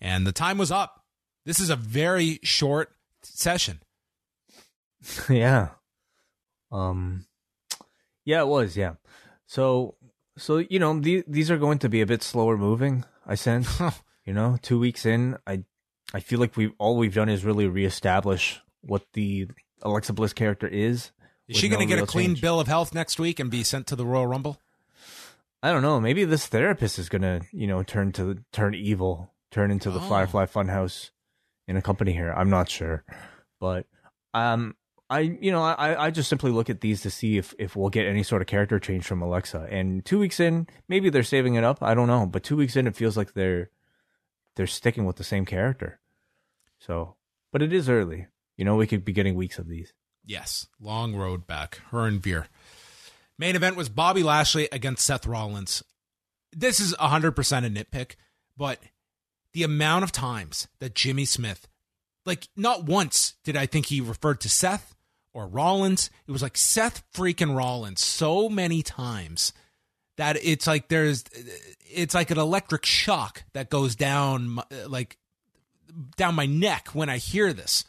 [0.00, 1.04] And the time was up.
[1.44, 3.80] This is a very short session.
[5.28, 5.68] yeah.
[6.70, 7.26] Um.
[8.24, 8.78] Yeah, it was.
[8.78, 8.94] Yeah.
[9.46, 9.96] So,
[10.38, 13.04] so you know, the, these are going to be a bit slower moving.
[13.26, 13.78] I sense.
[14.24, 15.64] you know, two weeks in, I,
[16.14, 19.48] I feel like we all we've done is really reestablish what the
[19.82, 21.10] Alexa Bliss character is.
[21.48, 22.40] Is she going to get a clean change.
[22.40, 24.58] bill of health next week and be sent to the Royal Rumble?
[25.62, 26.00] I don't know.
[26.00, 30.08] Maybe this therapist is gonna, you know, turn to turn evil, turn into the Oh.
[30.08, 31.10] Firefly Funhouse
[31.68, 32.32] in a company here.
[32.32, 33.04] I'm not sure,
[33.60, 33.86] but
[34.34, 34.74] um,
[35.08, 37.90] I, you know, I, I just simply look at these to see if if we'll
[37.90, 39.68] get any sort of character change from Alexa.
[39.70, 41.78] And two weeks in, maybe they're saving it up.
[41.80, 43.70] I don't know, but two weeks in, it feels like they're
[44.56, 46.00] they're sticking with the same character.
[46.78, 47.16] So,
[47.52, 48.26] but it is early.
[48.56, 49.92] You know, we could be getting weeks of these.
[50.24, 51.80] Yes, long road back.
[51.90, 52.46] Her and Veer.
[53.38, 55.82] Main event was Bobby Lashley against Seth Rollins.
[56.52, 57.30] This is 100%
[57.66, 58.16] a nitpick,
[58.56, 58.78] but
[59.52, 61.66] the amount of times that Jimmy Smith,
[62.24, 64.94] like, not once did I think he referred to Seth
[65.32, 66.10] or Rollins.
[66.26, 69.52] It was like Seth freaking Rollins so many times
[70.16, 71.24] that it's like there's,
[71.80, 75.16] it's like an electric shock that goes down, like,
[76.16, 77.84] down my neck when I hear this.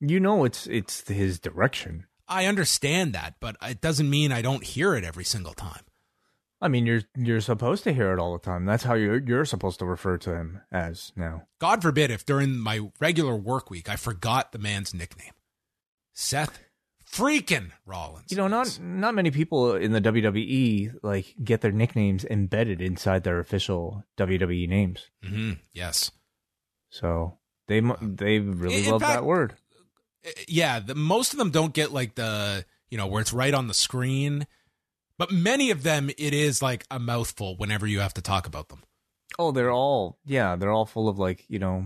[0.00, 2.06] You know, it's it's his direction.
[2.26, 5.82] I understand that, but it doesn't mean I don't hear it every single time.
[6.60, 8.64] I mean, you're you're supposed to hear it all the time.
[8.64, 11.46] That's how you're you're supposed to refer to him as now.
[11.58, 15.34] God forbid if during my regular work week I forgot the man's nickname.
[16.12, 16.58] Seth
[17.12, 18.30] freaking Rollins.
[18.30, 23.24] You know, not not many people in the WWE like get their nicknames embedded inside
[23.24, 25.10] their official WWE names.
[25.24, 25.52] Mm-hmm.
[25.72, 26.10] Yes.
[26.90, 27.38] So
[27.68, 29.54] they they really In love fact- that word.
[30.26, 33.54] Uh, Yeah, the, most of them don't get like the, you know, where it's right
[33.54, 34.46] on the screen.
[35.18, 38.68] But many of them, it is like a mouthful whenever you have to talk about
[38.68, 38.82] them.
[39.38, 41.84] Oh, they're all yeah, they're all full of like you know,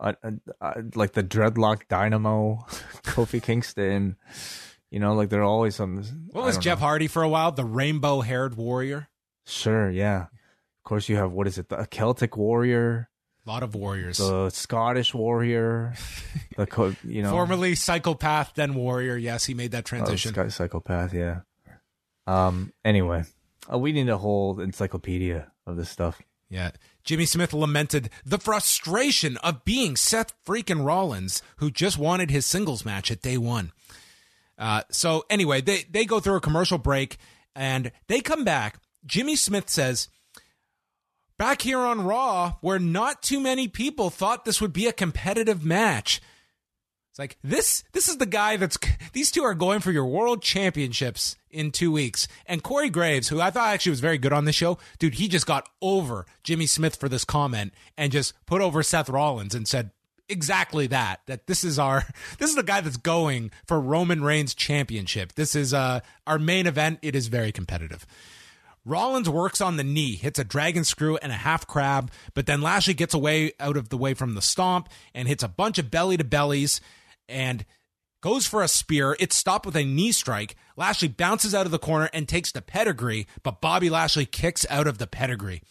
[0.00, 2.64] like the dreadlock dynamo,
[3.04, 4.16] Kofi Kingston.
[4.90, 6.02] You know, like they're always some.
[6.30, 6.86] What was Jeff know.
[6.86, 7.50] Hardy for a while?
[7.52, 9.08] The rainbow haired warrior?
[9.46, 10.22] Sure, yeah.
[10.22, 11.68] Of course, you have what is it?
[11.68, 13.08] The Celtic warrior,
[13.46, 14.18] A lot of warriors.
[14.18, 15.94] the Scottish warrior,
[16.56, 19.16] the co- you know Formerly psychopath, then warrior.
[19.16, 20.32] Yes, he made that Oh, transition.
[20.32, 21.40] Sky psychopath, yeah.
[22.26, 22.72] Um.
[22.84, 23.24] Anyway,
[23.72, 26.20] uh, we need a whole encyclopedia of this stuff.
[26.50, 26.70] Yeah.
[27.04, 32.84] Jimmy Smith lamented the frustration of being Seth freaking Rollins, who just wanted his singles
[32.84, 33.72] match at day one.
[34.58, 37.18] Uh, so anyway, they, they go through a commercial break
[37.54, 38.78] and they come back.
[39.04, 40.08] Jimmy Smith says,
[41.36, 45.64] back here on Raw, where not too many people thought this would be a competitive
[45.64, 46.22] match.
[47.14, 47.84] It's like this.
[47.92, 48.76] This is the guy that's.
[49.12, 52.26] These two are going for your world championships in two weeks.
[52.44, 55.28] And Corey Graves, who I thought actually was very good on this show, dude, he
[55.28, 59.68] just got over Jimmy Smith for this comment and just put over Seth Rollins and
[59.68, 59.92] said,
[60.28, 61.20] exactly that.
[61.26, 62.02] That this is our
[62.38, 65.34] this is the guy that's going for Roman Reigns championship.
[65.34, 66.98] This is uh our main event.
[67.00, 68.04] It is very competitive.
[68.84, 72.60] Rollins works on the knee, hits a dragon screw and a half crab, but then
[72.60, 75.92] Lashley gets away out of the way from the stomp and hits a bunch of
[75.92, 76.80] belly to bellies
[77.28, 77.64] and
[78.20, 79.16] goes for a spear.
[79.20, 80.56] It's stopped with a knee strike.
[80.76, 84.86] Lashley bounces out of the corner and takes the pedigree, but Bobby Lashley kicks out
[84.86, 85.62] of the pedigree.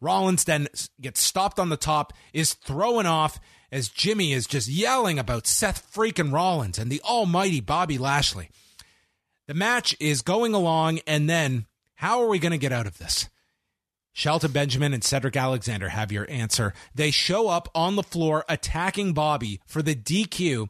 [0.00, 0.66] Rollins then
[1.00, 3.38] gets stopped on the top, is thrown off
[3.70, 8.50] as Jimmy is just yelling about Seth freaking Rollins and the almighty Bobby Lashley.
[9.46, 12.98] The match is going along, and then how are we going to get out of
[12.98, 13.28] this?
[14.12, 16.74] Shelton Benjamin and Cedric Alexander have your answer.
[16.94, 20.68] They show up on the floor attacking Bobby for the DQ.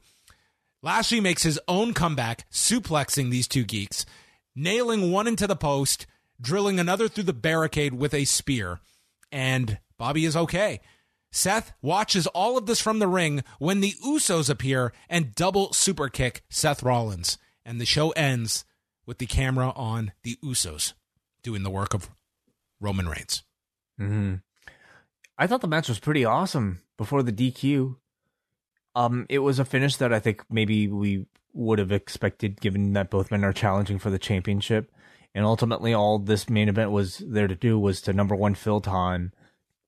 [0.82, 4.04] Lashley makes his own comeback, suplexing these two geeks,
[4.56, 6.06] nailing one into the post,
[6.40, 8.80] drilling another through the barricade with a spear
[9.32, 10.80] and Bobby is okay.
[11.32, 16.10] Seth watches all of this from the ring when the Usos appear and double super
[16.10, 17.38] kick Seth Rollins.
[17.64, 18.64] And the show ends
[19.06, 20.92] with the camera on the Usos
[21.42, 22.10] doing the work of
[22.80, 23.42] Roman Reigns.
[23.98, 24.34] Mm-hmm.
[25.38, 27.96] I thought the match was pretty awesome before the DQ.
[28.94, 33.10] Um, it was a finish that I think maybe we would have expected, given that
[33.10, 34.90] both men are challenging for the championship.
[35.34, 38.80] And ultimately, all this main event was there to do was to number one, fill
[38.80, 39.32] time,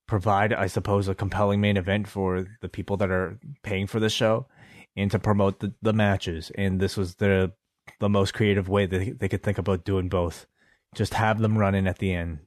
[0.07, 4.09] provide, I suppose, a compelling main event for the people that are paying for the
[4.09, 4.47] show,
[4.95, 6.51] and to promote the, the matches.
[6.55, 7.53] And this was the
[7.99, 10.47] the most creative way that they, they could think about doing both.
[10.95, 12.39] Just have them run in at the end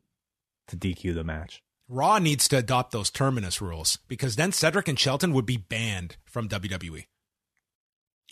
[0.66, 1.62] to DQ the match.
[1.88, 6.16] Raw needs to adopt those terminus rules because then Cedric and Shelton would be banned
[6.24, 7.06] from WWE.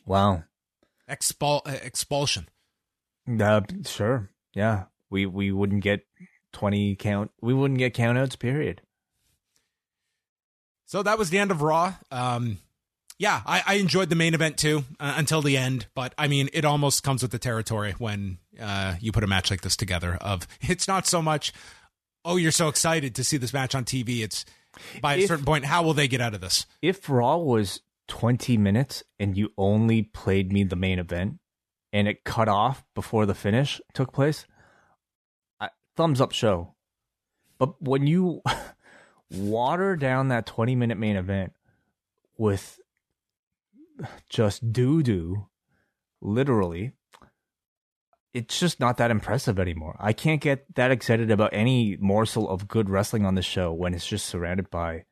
[0.05, 0.45] Wow.
[1.11, 2.49] Expul- uh, expulsion.
[3.41, 6.07] Uh, sure yeah, we we wouldn't get
[6.53, 7.31] twenty count.
[7.43, 8.37] We wouldn't get countouts.
[8.39, 8.81] Period.
[10.87, 11.95] So that was the end of Raw.
[12.11, 12.59] Um,
[13.19, 16.49] yeah, I, I enjoyed the main event too uh, until the end, but I mean,
[16.53, 20.17] it almost comes with the territory when uh, you put a match like this together.
[20.21, 21.53] Of it's not so much,
[22.27, 24.22] oh, you're so excited to see this match on TV.
[24.22, 24.45] It's
[25.01, 26.66] by a if, certain point, how will they get out of this?
[26.83, 31.39] If Raw was 20 minutes and you only played me the main event,
[31.93, 34.45] and it cut off before the finish took place,
[35.61, 36.74] I, thumbs up show.
[37.59, 38.43] But when you
[39.31, 41.53] water down that 20 minute main event
[42.37, 42.79] with
[44.29, 45.47] just doo doo,
[46.20, 46.93] literally,
[48.37, 49.97] it's just not that impressive anymore.
[49.99, 53.95] I can't get that excited about any morsel of good wrestling on the show when
[53.95, 55.05] it's just surrounded by,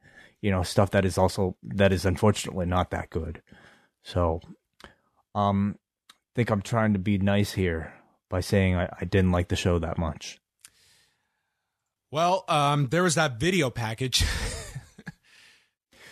[0.43, 3.41] you know, stuff that is also that is unfortunately not that good.
[4.03, 4.43] So,
[5.35, 5.79] um,
[6.35, 7.95] think I'm trying to be nice here
[8.29, 10.39] by saying I, I didn't like the show that much.
[12.11, 14.20] Well, um, there was that video package.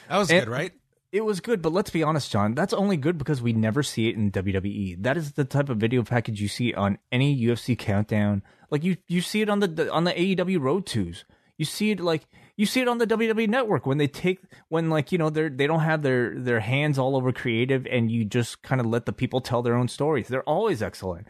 [0.08, 0.72] that was and good, right?
[1.12, 2.54] It was good, but let's be honest, John.
[2.54, 5.02] That's only good because we never see it in WWE.
[5.02, 8.42] That is the type of video package you see on any UFC countdown.
[8.70, 11.26] Like you, you see it on the on the AEW Road Twos.
[11.58, 12.22] You see it like
[12.56, 14.40] you see it on the WWE network when they take
[14.70, 18.10] when like you know they're they don't have their their hands all over creative and
[18.10, 20.28] you just kind of let the people tell their own stories.
[20.28, 21.26] They're always excellent.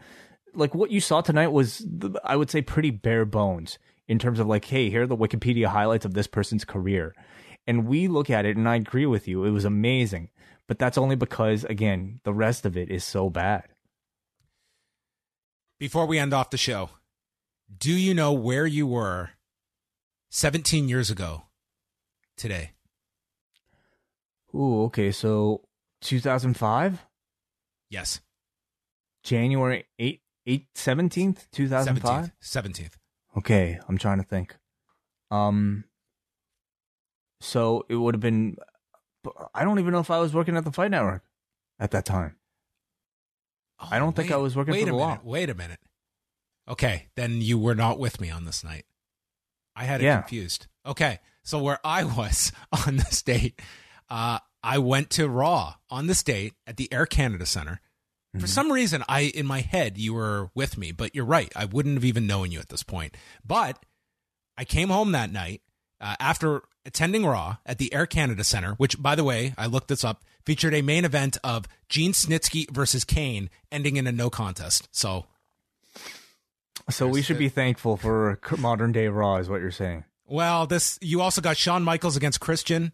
[0.53, 1.85] Like what you saw tonight was
[2.23, 5.65] I would say pretty bare bones in terms of like hey, here are the Wikipedia
[5.65, 7.13] highlights of this person's career.
[7.65, 9.45] And we look at it and I agree with you.
[9.45, 10.29] It was amazing.
[10.67, 13.65] But that's only because again, the rest of it is so bad.
[15.79, 16.89] Before we end off the show,
[17.75, 19.31] do you know where you were
[20.33, 21.43] 17 years ago
[22.35, 22.71] today.
[24.55, 25.11] Ooh, okay.
[25.11, 25.61] So
[26.01, 27.05] 2005?
[27.89, 28.19] Yes.
[29.23, 32.25] January 8, 8 17th, 2005?
[32.25, 32.31] 17th.
[32.41, 32.93] 17th.
[33.37, 34.55] Okay, I'm trying to think.
[35.29, 35.85] Um
[37.43, 38.57] so it would have been
[39.53, 41.23] I don't even know if I was working at the Fight Network
[41.79, 42.35] at that time.
[43.79, 45.09] Oh, I don't wait, think I was working wait for the a law.
[45.09, 45.79] Minute, wait a minute.
[46.67, 48.85] Okay, then you were not with me on this night.
[49.75, 50.21] I had it yeah.
[50.21, 50.67] confused.
[50.85, 51.19] Okay.
[51.43, 52.51] So where I was
[52.85, 53.61] on this date,
[54.09, 57.81] uh, I went to Raw on this date at the Air Canada Center.
[58.33, 58.39] Mm-hmm.
[58.39, 61.51] For some reason, I in my head you were with me, but you're right.
[61.55, 63.15] I wouldn't have even known you at this point.
[63.45, 63.83] But
[64.57, 65.61] I came home that night
[65.99, 69.87] uh, after attending Raw at the Air Canada Center, which, by the way, I looked
[69.87, 74.29] this up, featured a main event of Gene Snitsky versus Kane, ending in a no
[74.29, 74.89] contest.
[74.91, 75.25] So
[76.89, 80.03] so we should be thankful for modern day Raw, is what you're saying.
[80.25, 82.91] Well, this you also got Shawn Michaels against Christian.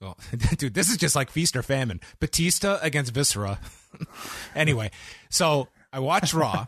[0.00, 0.18] Well,
[0.56, 2.00] dude, this is just like feast or famine.
[2.20, 3.58] Batista against Viscera.
[4.54, 4.90] anyway,
[5.30, 6.66] so I watched Raw.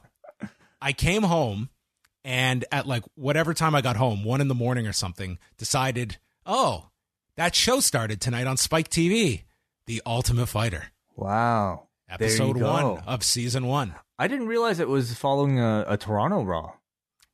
[0.81, 1.71] I came home
[2.25, 6.17] and at like whatever time I got home, one in the morning or something, decided,
[6.47, 6.87] oh,
[7.37, 9.43] that show started tonight on Spike TV.
[9.87, 10.87] The Ultimate Fighter.
[11.15, 11.89] Wow.
[12.09, 13.95] Episode one of season one.
[14.19, 16.73] I didn't realize it was following a, a Toronto Raw.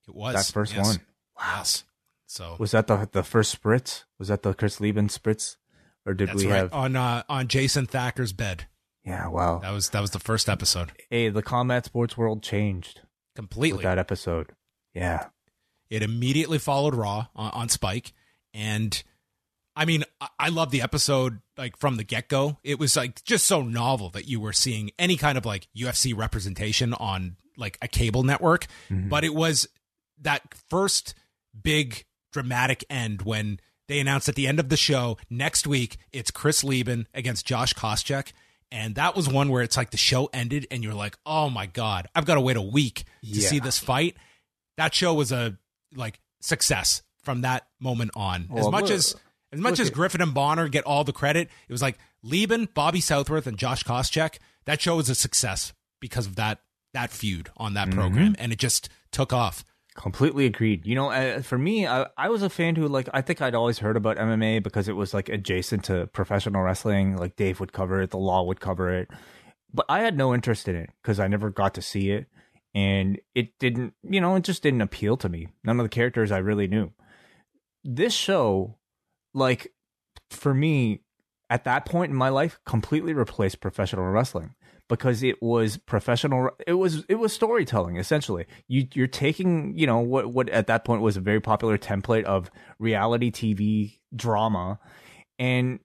[0.09, 0.87] It was That first yes.
[0.87, 1.01] one.
[1.39, 1.85] Yes.
[2.27, 4.05] So Was that the the first spritz?
[4.19, 5.57] Was that the Chris Leben spritz?
[6.05, 8.67] Or did we right have on uh, on Jason Thacker's bed.
[9.05, 9.59] Yeah, wow.
[9.59, 10.93] That was that was the first episode.
[11.11, 13.83] Hey, the combat sports world changed with Completely.
[13.83, 14.51] that episode.
[14.95, 15.27] Yeah.
[15.91, 18.13] It immediately followed Raw on, on Spike,
[18.55, 19.03] and
[19.75, 20.05] I mean,
[20.39, 22.59] I, love the episode like from the get go.
[22.63, 26.15] It was like just so novel that you were seeing any kind of like UFC
[26.17, 29.09] representation on like a cable network, mm-hmm.
[29.09, 29.67] but it was
[30.21, 31.15] that first
[31.61, 36.31] big dramatic end when they announced at the end of the show next week it's
[36.31, 38.33] Chris Leben against Josh Koscheck.
[38.71, 41.67] And that was one where it's like the show ended and you're like, oh my
[41.67, 43.49] God, I've got to wait a week to Yeah.
[43.49, 44.17] see this fight.
[44.79, 45.59] That show was a
[45.95, 48.49] like success from that moment on.
[48.57, 49.17] as much look- as
[49.53, 53.01] as much as Griffin and Bonner get all the credit, it was like Leben, Bobby
[53.01, 54.37] Southworth, and Josh Koscheck.
[54.65, 56.61] That show was a success because of that
[56.95, 59.65] that feud on that program, and it just took off.
[59.95, 60.87] Completely agreed.
[60.87, 63.55] You know, uh, for me, I, I was a fan who, like, I think I'd
[63.55, 67.17] always heard about MMA because it was, like, adjacent to professional wrestling.
[67.17, 69.11] Like, Dave would cover it, the law would cover it.
[69.73, 72.27] But I had no interest in it because I never got to see it.
[72.75, 75.49] And it didn't, you know, it just didn't appeal to me.
[75.63, 76.91] None of the characters I really knew.
[77.85, 78.79] This show,
[79.35, 79.73] like,
[80.31, 81.01] for me,
[81.51, 84.55] at that point in my life, completely replaced professional wrestling
[84.89, 88.47] because it was professional it was it was storytelling essentially.
[88.69, 92.25] You you're taking you know what what at that point was a very popular template
[92.25, 94.79] of reality TV drama.
[95.39, 95.81] And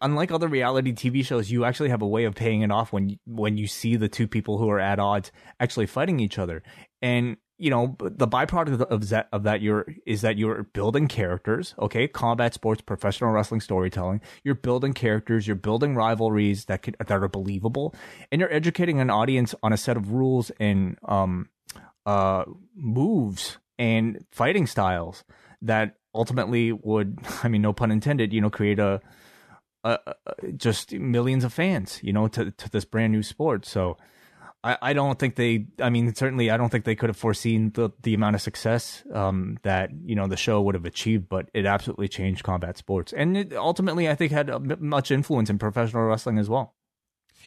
[0.00, 3.18] unlike other reality TV shows you actually have a way of paying it off when
[3.26, 6.62] when you see the two people who are at odds actually fighting each other.
[7.00, 11.74] And you know the byproduct of, that of that you're is that you're building characters
[11.78, 17.10] okay combat sports professional wrestling storytelling you're building characters you're building rivalries that could that
[17.10, 17.94] are believable
[18.32, 21.48] and you're educating an audience on a set of rules and um
[22.04, 22.44] uh
[22.74, 25.22] moves and fighting styles
[25.60, 29.00] that ultimately would i mean no pun intended you know create a
[29.84, 29.96] uh,
[30.56, 33.66] just millions of fans, you know, to to this brand new sport.
[33.66, 33.96] So
[34.64, 35.66] I, I don't think they.
[35.80, 39.02] I mean, certainly, I don't think they could have foreseen the the amount of success
[39.12, 41.28] um, that you know the show would have achieved.
[41.28, 45.50] But it absolutely changed combat sports, and it ultimately, I think, had a, much influence
[45.50, 46.74] in professional wrestling as well.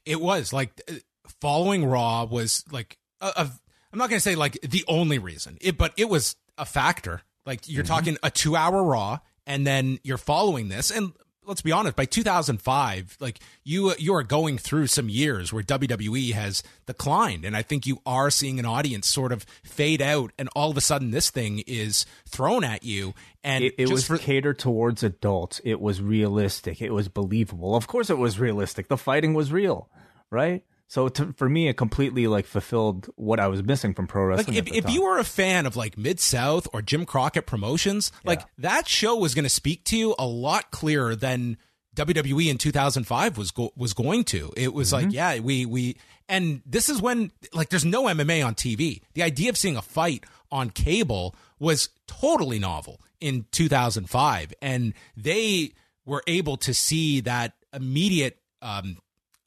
[0.05, 0.95] It was like uh,
[1.39, 3.49] following Raw was like a,
[3.95, 7.21] I'm not going to say like the only reason, it, but it was a factor.
[7.45, 11.13] Like you're talking a two hour Raw, and then you're following this, and
[11.47, 16.33] let's be honest, by 2005, like you you are going through some years where WWE
[16.33, 20.49] has declined, and I think you are seeing an audience sort of fade out, and
[20.55, 24.05] all of a sudden this thing is thrown at you, and It, it just was
[24.07, 25.61] for catered towards adults.
[25.63, 26.81] It was realistic.
[26.81, 27.75] It was believable.
[27.75, 28.87] Of course, it was realistic.
[28.87, 29.89] The fighting was real,
[30.29, 30.63] right?
[30.87, 34.47] So to, for me, it completely like fulfilled what I was missing from pro like
[34.47, 34.57] wrestling.
[34.57, 38.41] if, if you were a fan of like Mid South or Jim Crockett Promotions, like
[38.59, 41.57] that show was going to speak to you a lot clearer than
[41.95, 44.51] WWE in 2005 was go- was going to.
[44.55, 45.97] It was like, yeah, we we
[46.29, 49.01] and this is when like there's no MMA on TV.
[49.13, 55.71] The idea of seeing a fight on cable was totally novel in 2005 and they
[56.05, 58.97] were able to see that immediate um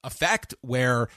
[0.03, 1.09] effect where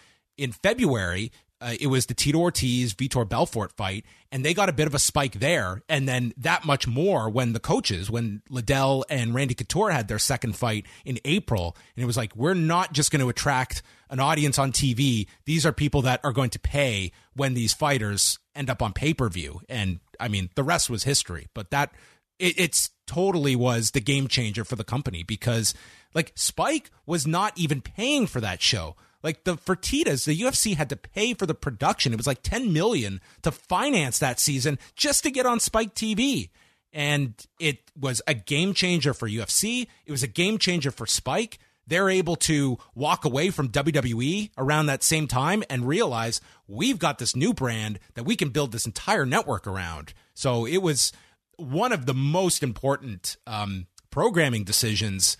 [0.41, 1.31] in February,
[1.61, 4.95] uh, it was the Tito Ortiz Vitor Belfort fight, and they got a bit of
[4.95, 9.53] a spike there, and then that much more when the coaches, when Liddell and Randy
[9.53, 13.19] Couture had their second fight in April, and it was like we're not just going
[13.19, 17.53] to attract an audience on TV; these are people that are going to pay when
[17.53, 21.47] these fighters end up on pay per view, and I mean the rest was history.
[21.53, 21.93] But that
[22.39, 25.75] it, it's totally was the game changer for the company because
[26.15, 28.95] like Spike was not even paying for that show.
[29.23, 32.13] Like the Fertitas, the UFC had to pay for the production.
[32.13, 36.49] It was like 10 million to finance that season just to get on Spike TV.
[36.93, 39.87] And it was a game changer for UFC.
[40.05, 41.59] It was a game changer for Spike.
[41.87, 47.17] They're able to walk away from WWE around that same time and realize we've got
[47.17, 50.13] this new brand that we can build this entire network around.
[50.33, 51.11] So it was
[51.57, 55.37] one of the most important um, programming decisions,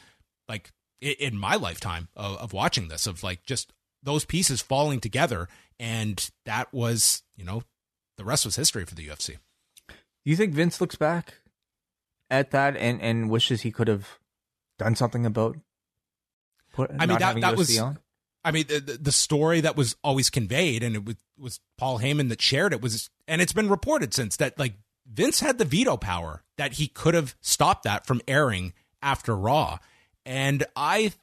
[0.48, 0.72] like
[1.02, 3.74] in my lifetime of, of watching this, of like just
[4.04, 5.48] those pieces falling together,
[5.80, 7.64] and that was, you know,
[8.18, 9.38] the rest was history for the UFC.
[9.90, 9.96] Do
[10.30, 11.36] you think Vince looks back
[12.30, 14.20] at that and, and wishes he could have
[14.78, 15.58] done something about
[16.74, 18.00] put, I mean, that- that UFC was- on?
[18.44, 22.00] I mean, the, the- the story that was always conveyed, and it was, was Paul
[22.00, 24.74] Heyman that shared it was, and it's been reported since that like
[25.06, 29.78] Vince had the veto power that he could have stopped that from airing after Raw,
[30.26, 31.14] and I,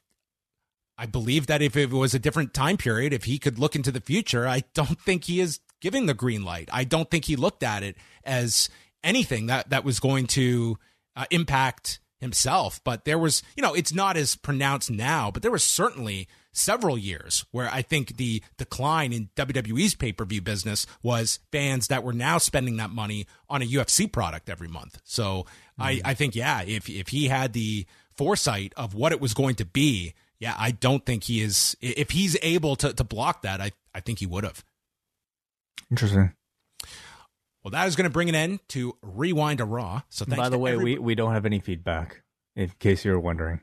[0.97, 3.91] I believe that if it was a different time period, if he could look into
[3.91, 6.69] the future, I don't think he is giving the green light.
[6.71, 8.69] I don't think he looked at it as
[9.03, 10.77] anything that that was going to
[11.15, 12.81] uh, impact himself.
[12.83, 16.97] But there was, you know, it's not as pronounced now, but there was certainly several
[16.97, 22.03] years where I think the decline in WWE's pay per view business was fans that
[22.03, 24.99] were now spending that money on a UFC product every month.
[25.03, 25.81] So mm-hmm.
[25.81, 27.85] I, I think, yeah, if, if he had the
[28.19, 31.77] foresight of what it was going to be, yeah, I don't think he is.
[31.79, 34.61] If he's able to, to block that, I, I think he would have.
[35.89, 36.33] Interesting.
[37.63, 40.01] Well, that is going to bring an end to Rewind a Raw.
[40.09, 40.95] So, by the way, everybody.
[40.95, 42.23] we, we don't have any feedback,
[42.57, 43.61] in case you were wondering.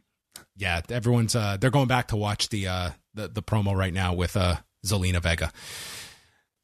[0.56, 4.14] Yeah, everyone's uh, they're going back to watch the uh, the, the promo right now
[4.14, 5.52] with uh, Zelina Vega.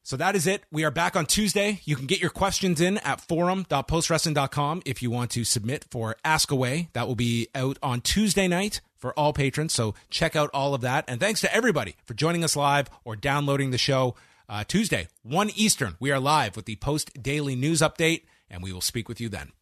[0.04, 0.64] So that is it.
[0.72, 1.80] We are back on Tuesday.
[1.84, 6.50] You can get your questions in at forum.postwrestling.com if you want to submit for Ask
[6.50, 6.88] Away.
[6.92, 9.72] That will be out on Tuesday night for all patrons.
[9.72, 11.04] So check out all of that.
[11.06, 14.16] And thanks to everybody for joining us live or downloading the show.
[14.48, 18.72] Uh, Tuesday, 1 Eastern, we are live with the post daily news update, and we
[18.72, 19.52] will speak with you then.